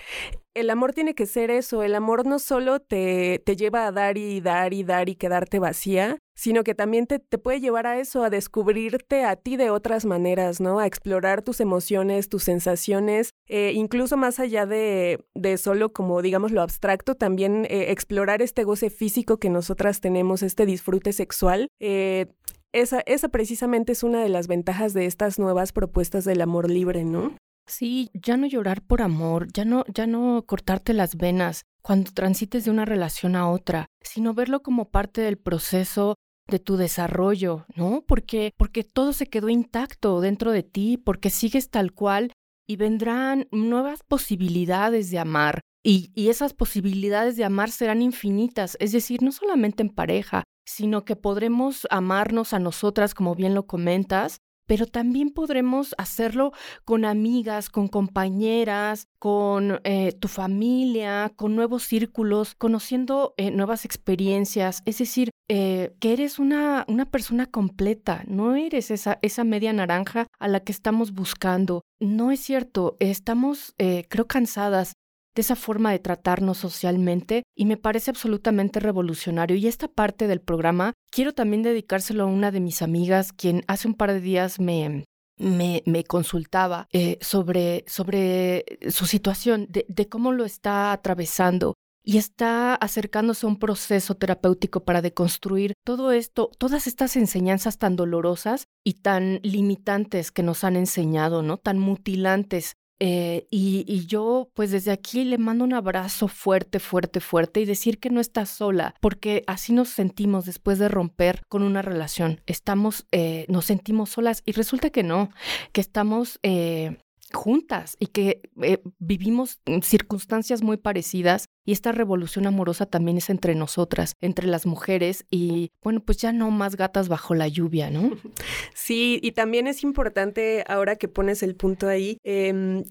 el 0.58 0.72
amor 0.72 0.94
tiene 0.94 1.13
que 1.13 1.27
ser 1.27 1.51
eso, 1.51 1.84
el 1.84 1.94
amor 1.94 2.25
no 2.25 2.39
solo 2.39 2.80
te, 2.80 3.39
te 3.46 3.56
lleva 3.56 3.86
a 3.86 3.92
dar 3.92 4.18
y 4.18 4.42
dar 4.42 4.74
y 4.74 4.84
dar 4.84 5.08
y 5.08 5.16
quedarte 5.16 5.60
vacía, 5.60 6.18
sino 6.36 6.63
que 6.63 6.74
también 6.74 7.06
te, 7.06 7.20
te, 7.20 7.38
puede 7.38 7.60
llevar 7.60 7.86
a 7.86 8.00
eso, 8.00 8.24
a 8.24 8.30
descubrirte 8.30 9.24
a 9.24 9.36
ti 9.36 9.56
de 9.56 9.70
otras 9.70 10.06
maneras, 10.06 10.60
¿no? 10.60 10.80
A 10.80 10.88
explorar 10.88 11.44
tus 11.44 11.60
emociones, 11.60 12.30
tus 12.30 12.44
sensaciones, 12.44 13.32
incluso 13.48 14.18
más 14.18 14.39
allá 14.39 14.66
de, 14.66 15.24
de 15.36 15.58
solo 15.58 15.94
como 15.94 16.22
digamos 16.22 16.51
lo 16.51 16.62
abstracto, 16.62 17.16
también 17.16 17.66
eh, 17.70 17.92
explorar 17.92 18.42
este 18.42 18.63
goce 18.63 18.89
físico 18.89 19.38
que 19.38 19.50
nosotras 19.50 20.01
tenemos, 20.01 20.44
este 20.44 20.66
disfrute 20.66 21.13
sexual. 21.13 21.70
Eh, 21.80 22.27
esa, 22.74 23.02
esa 23.06 23.30
precisamente 23.30 23.92
es 23.92 24.04
una 24.04 24.22
de 24.22 24.30
las 24.30 24.48
ventajas 24.48 24.94
de 24.94 25.06
estas 25.06 25.40
nuevas 25.40 25.72
propuestas 25.72 26.26
del 26.26 26.42
amor 26.42 26.70
libre, 26.70 27.04
¿no? 27.04 27.36
Sí, 27.68 28.10
ya 28.14 28.38
no 28.38 28.48
llorar 28.48 28.82
por 28.82 29.02
amor, 29.02 29.48
ya 29.52 29.66
no, 29.66 29.84
ya 29.94 30.08
no 30.08 30.44
cortarte 30.46 30.94
las 30.94 31.18
venas 31.18 31.64
cuando 31.82 32.12
transites 32.12 32.66
de 32.66 32.72
una 32.72 32.86
relación 32.86 33.36
a 33.36 33.50
otra, 33.50 33.88
sino 34.02 34.34
verlo 34.34 34.62
como 34.62 34.90
parte 34.90 35.22
del 35.22 35.38
proceso 35.38 36.16
de 36.48 36.60
tu 36.60 36.78
desarrollo, 36.78 37.66
¿no? 37.76 38.04
Porque, 38.08 38.54
porque 38.58 38.84
todo 38.84 39.12
se 39.12 39.28
quedó 39.28 39.50
intacto 39.50 40.22
dentro 40.22 40.52
de 40.52 40.64
ti, 40.64 40.98
porque 40.98 41.30
sigues 41.30 41.70
tal 41.70 41.94
cual 41.94 42.32
y 42.70 42.78
vendrán 42.78 43.48
nuevas 43.52 44.04
posibilidades 44.04 45.10
de 45.10 45.20
amar, 45.20 45.62
y, 45.90 46.12
esas 46.28 46.54
posibilidades 46.54 47.38
de 47.38 47.46
amar 47.46 47.72
serán 47.72 48.02
infinitas, 48.02 48.76
es 48.82 48.92
decir, 48.92 49.22
no 49.22 49.32
solamente 49.32 49.84
en 49.84 49.90
pareja, 49.90 50.44
sino 50.68 51.06
que 51.06 51.16
podremos 51.16 51.88
amarnos 51.90 52.54
a 52.54 52.60
nosotras, 52.60 53.14
como 53.14 53.34
bien 53.34 53.56
lo 53.56 53.66
comentas, 53.66 54.42
pero 54.68 54.86
también 54.86 55.30
podremos 55.30 55.96
hacerlo 55.98 56.52
con 56.84 57.06
amigas, 57.06 57.70
con 57.70 57.88
compañeras, 57.88 59.08
con 59.18 59.80
eh, 59.86 60.12
tu 60.12 60.28
familia, 60.28 61.32
con 61.36 61.56
nuevos 61.56 61.84
círculos, 61.84 62.54
conociendo 62.54 63.34
eh, 63.38 63.50
nuevas 63.50 63.86
experiencias. 63.86 64.82
Es 64.86 64.98
decir, 64.98 65.32
eh, 65.48 65.96
que 66.02 66.12
eres 66.12 66.38
una, 66.38 66.86
una 66.90 67.10
persona 67.10 67.46
completa, 67.46 68.24
no 68.28 68.56
eres 68.56 68.92
esa, 68.92 69.18
esa 69.22 69.46
media 69.46 69.72
naranja 69.72 70.28
a 70.38 70.50
la 70.50 70.60
que 70.60 70.74
estamos 70.74 71.14
buscando. 71.14 71.82
No 72.02 72.32
es 72.32 72.42
cierto, 72.42 72.98
estamos, 73.00 73.74
creo, 73.78 74.28
cansadas 74.28 74.94
de 75.38 75.41
esa 75.41 75.56
forma 75.56 75.91
de 75.91 76.00
tratarnos 76.00 76.58
socialmente 76.58 77.44
y 77.56 77.65
me 77.65 77.77
parece 77.77 78.10
absolutamente 78.10 78.79
revolucionario. 78.79 79.56
Y 79.56 79.67
esta 79.67 79.88
parte 79.88 80.25
del 80.25 80.41
programa 80.41 80.94
quiero 81.12 81.32
también 81.32 81.62
dedicárselo 81.62 82.24
a 82.24 82.25
una 82.25 82.50
de 82.50 82.60
mis 82.60 82.82
amigas, 82.82 83.34
quien 83.34 83.63
hace 83.67 83.88
un 83.88 83.94
par 83.94 84.12
de 84.12 84.20
días 84.20 84.60
me, 84.60 85.06
me, 85.38 86.03
consultaba 86.06 86.88
eh, 86.91 87.20
sobre, 87.22 87.86
sobre 87.86 88.65
su 88.89 89.06
situación, 89.06 89.67
de, 89.70 89.86
de, 89.88 90.10
cómo 90.10 90.32
lo 90.32 90.44
está 90.44 90.91
atravesando 90.91 91.75
y 92.03 92.17
está 92.17 92.74
acercándose 92.74 93.46
a 93.46 93.50
un 93.50 93.60
proceso 93.60 94.15
terapéutico 94.15 94.86
para 94.86 95.03
deconstruir 95.03 95.74
todo 95.86 96.12
esto, 96.12 96.50
todas 96.58 96.88
estas 96.88 97.15
enseñanzas 97.15 97.77
tan 97.77 97.96
dolorosas 97.96 98.65
y 98.84 98.94
tan 99.01 99.39
limitantes 99.44 100.32
que 100.32 100.41
nos 100.41 100.63
han 100.63 100.77
enseñado, 100.77 101.44
¿no? 101.44 101.58
Tan 101.58 101.77
mutilantes. 101.77 102.74
Eh, 103.00 103.48
y, 103.51 104.06
yo, 104.08 104.50
pues 104.54 104.72
desde 104.72 104.92
aquí 104.92 105.24
le 105.24 105.38
mando 105.38 105.63
un 105.63 105.74
abrazo 105.74 106.27
fuerte, 106.27 106.80
fuerte, 106.80 107.20
fuerte 107.20 107.62
y 107.62 107.66
decir 107.66 108.00
que 108.00 108.10
no 108.10 108.20
está 108.20 108.46
sola, 108.46 108.96
porque 109.01 109.44
así 109.48 109.74
nos 109.74 109.89
sentimos 109.89 110.46
después 110.46 110.80
de 110.80 110.88
romper 110.88 111.42
con 111.48 111.63
una 111.63 111.82
relación. 111.82 112.42
Estamos, 112.46 113.06
eh, 113.12 113.46
nos 113.50 113.66
sentimos 113.66 114.10
solas 114.10 114.42
y 114.46 114.54
resulta 114.54 114.89
que 114.89 115.04
no, 115.04 115.30
que 115.74 115.82
estamos 115.82 116.39
eh, 116.44 116.98
juntas 117.34 117.98
y 118.00 118.07
que 118.07 118.41
eh, 118.62 118.81
vivimos 119.00 119.60
circunstancias 119.81 120.62
muy 120.62 120.77
parecidas 120.77 121.46
y 121.65 121.72
esta 121.74 121.91
revolución 121.91 122.48
amorosa 122.48 122.86
también 122.86 123.17
es 123.17 123.29
entre 123.29 123.55
nosotras, 123.55 124.13
entre 124.22 124.48
las 124.48 124.65
mujeres 124.65 125.25
y 125.29 125.72
bueno, 125.81 126.00
pues 126.00 126.17
ya 126.17 126.31
no 126.31 126.51
más 126.51 126.75
gatas 126.75 127.10
bajo 127.10 127.36
la 127.36 127.48
lluvia, 127.48 127.89
¿no? 127.89 128.12
Sí, 128.74 129.19
y 129.22 129.34
también 129.34 129.67
es 129.67 129.84
importante 129.84 130.63
ahora 130.67 130.96
que 130.96 131.10
pones 131.10 131.43
el 131.43 131.55
punto 131.55 131.89
ahí, 131.89 132.19
eh, 132.24 132.84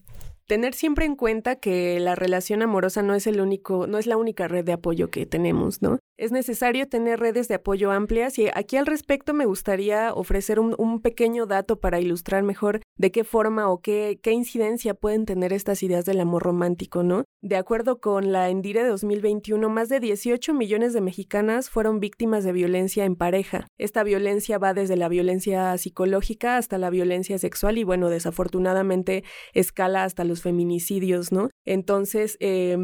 tener 0.47 0.75
siempre 0.75 1.05
en 1.05 1.17
cuenta 1.17 1.57
que 1.57 2.01
la 2.01 2.15
relación 2.15 2.63
amorosa 2.63 3.03
no 3.03 3.15
es 3.15 3.27
el 3.27 3.41
único, 3.41 3.87
no 3.87 3.99
es 3.99 4.07
la 4.07 4.17
única 4.17 4.49
red 4.49 4.65
de 4.65 4.73
apoyo 4.73 5.11
que 5.11 5.27
tenemos, 5.27 5.83
¿no? 5.83 5.99
Es 6.17 6.33
necesario 6.33 6.89
tener 6.89 7.21
redes 7.21 7.49
de 7.49 7.57
apoyo 7.57 7.91
amplias 7.91 8.39
y 8.39 8.49
aquí 8.55 8.77
al 8.77 8.87
respecto 8.87 9.35
me 9.35 9.45
gustaría 9.45 10.15
ofrecer 10.15 10.61
un, 10.61 10.75
un 10.79 11.01
pequeño 11.03 11.47
dato 11.47 11.81
para 11.81 12.01
ilustrar 12.01 12.43
mejor 12.43 12.81
de 12.97 13.11
qué 13.11 13.25
forma 13.25 13.69
o 13.71 13.81
qué, 13.81 14.19
qué 14.23 14.33
incidencia 14.33 14.95
pueden 14.95 15.27
tener 15.27 15.53
estas 15.53 15.83
ideas 15.83 16.05
del 16.05 16.21
amor 16.21 16.43
romántico, 16.43 17.03
¿no? 17.03 17.25
De 17.43 17.57
acuerdo 17.57 18.01
con 18.01 18.33
la 18.33 18.49
Endire 18.49 18.83
de 18.83 18.89
2021, 18.89 19.69
más 19.69 19.89
de 19.89 20.01
18 20.01 20.55
millones 20.55 20.93
de 20.93 21.01
mexicanas 21.01 21.71
fueron 21.71 22.01
víctimas 22.01 22.45
de 22.45 22.53
violencia 22.53 23.05
en 23.05 23.17
pareja. 23.17 23.67
Esta 23.79 24.03
violencia 24.03 24.59
va 24.59 24.75
desde 24.75 24.97
la 24.97 25.09
violencia 25.09 25.77
psicológica 25.79 26.57
hasta 26.57 26.79
la 26.79 26.91
violencia 26.91 27.39
sexual 27.39 27.79
y 27.79 27.85
bueno, 27.85 28.09
desafortunadamente 28.09 29.25
escala 29.53 30.05
hasta 30.05 30.25
los 30.25 30.43
feminicidios, 30.43 31.33
¿no? 31.33 31.51
Entonces, 31.65 32.37
eh, 32.41 32.77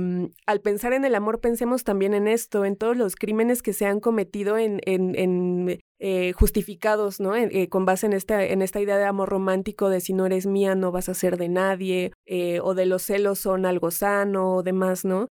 al 0.46 0.60
pensar 0.60 0.92
en 0.92 1.04
el 1.04 1.14
amor, 1.14 1.40
pensemos 1.40 1.84
también 1.84 2.14
en 2.14 2.28
esto, 2.28 2.64
en 2.64 2.76
todos 2.76 2.96
los 2.96 3.16
crímenes 3.16 3.62
que 3.62 3.72
se 3.72 3.86
han 3.86 4.00
cometido 4.00 4.58
en, 4.58 4.80
en 4.84 5.80
eh, 6.04 6.32
justificados, 6.32 7.20
¿no? 7.20 7.36
Eh, 7.36 7.68
con 7.68 7.84
base 7.84 8.06
en 8.06 8.12
esta, 8.12 8.44
en 8.44 8.60
esta 8.60 8.80
idea 8.80 8.98
de 8.98 9.04
amor 9.04 9.28
romántico, 9.28 9.88
de 9.88 10.00
si 10.00 10.14
no 10.14 10.26
eres 10.26 10.46
mía, 10.46 10.74
no 10.74 10.90
vas 10.90 11.08
a 11.08 11.14
ser 11.14 11.36
de 11.36 11.48
nadie, 11.48 12.10
eh, 12.26 12.58
o 12.58 12.74
de 12.74 12.86
los 12.86 13.02
celos 13.02 13.38
son 13.38 13.66
algo 13.66 13.92
sano, 13.92 14.56
o 14.56 14.62
demás, 14.64 15.04
¿no? 15.04 15.28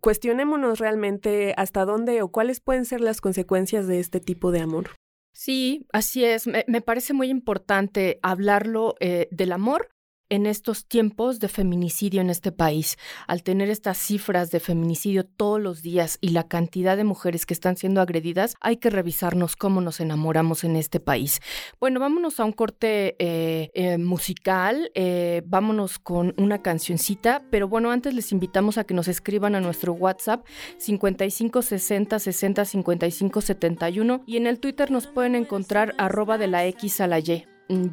cuestionémonos 0.00 0.78
realmente 0.78 1.54
hasta 1.56 1.86
dónde 1.86 2.20
o 2.20 2.28
cuáles 2.28 2.60
pueden 2.60 2.84
ser 2.84 3.00
las 3.00 3.22
consecuencias 3.22 3.86
de 3.86 4.00
este 4.00 4.20
tipo 4.20 4.50
de 4.50 4.60
amor. 4.60 4.90
Sí, 5.32 5.86
así 5.92 6.24
es. 6.24 6.46
Me 6.46 6.80
parece 6.82 7.14
muy 7.14 7.28
importante 7.28 8.18
hablarlo 8.22 8.94
del 9.00 9.52
amor 9.52 9.88
en 10.28 10.46
estos 10.46 10.86
tiempos 10.86 11.40
de 11.40 11.48
feminicidio 11.48 12.20
en 12.20 12.30
este 12.30 12.52
país, 12.52 12.96
al 13.26 13.42
tener 13.42 13.70
estas 13.70 13.98
cifras 13.98 14.50
de 14.50 14.60
feminicidio 14.60 15.24
todos 15.24 15.60
los 15.60 15.82
días 15.82 16.18
y 16.20 16.30
la 16.30 16.48
cantidad 16.48 16.96
de 16.96 17.04
mujeres 17.04 17.46
que 17.46 17.54
están 17.54 17.76
siendo 17.76 18.00
agredidas, 18.00 18.56
hay 18.60 18.76
que 18.78 18.90
revisarnos 18.90 19.56
cómo 19.56 19.80
nos 19.80 20.00
enamoramos 20.00 20.64
en 20.64 20.76
este 20.76 21.00
país. 21.00 21.40
Bueno, 21.80 22.00
vámonos 22.00 22.40
a 22.40 22.44
un 22.44 22.52
corte 22.52 23.16
eh, 23.18 23.70
eh, 23.74 23.98
musical, 23.98 24.90
eh, 24.94 25.42
vámonos 25.46 25.98
con 25.98 26.34
una 26.36 26.62
cancioncita, 26.62 27.42
pero 27.50 27.68
bueno, 27.68 27.90
antes 27.90 28.14
les 28.14 28.32
invitamos 28.32 28.78
a 28.78 28.84
que 28.84 28.94
nos 28.94 29.08
escriban 29.08 29.54
a 29.54 29.60
nuestro 29.60 29.92
WhatsApp 29.92 30.46
55 30.78 31.62
60 31.62 32.18
60 32.18 32.64
55 32.64 33.40
71 33.40 34.22
y 34.26 34.36
en 34.36 34.46
el 34.46 34.58
Twitter 34.60 34.90
nos 34.90 35.06
pueden 35.06 35.34
encontrar 35.34 35.94
arroba 35.98 36.38
de 36.38 36.46
la 36.46 36.66
X 36.66 37.00
a 37.00 37.06
la 37.06 37.18
Y. 37.18 37.46
Mm, 37.68 37.88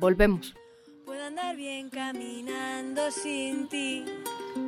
volvemos 1.06 1.22
andar 1.32 1.56
bien 1.56 1.90
caminando 1.90 3.10
sin 3.12 3.68
ti. 3.68 4.04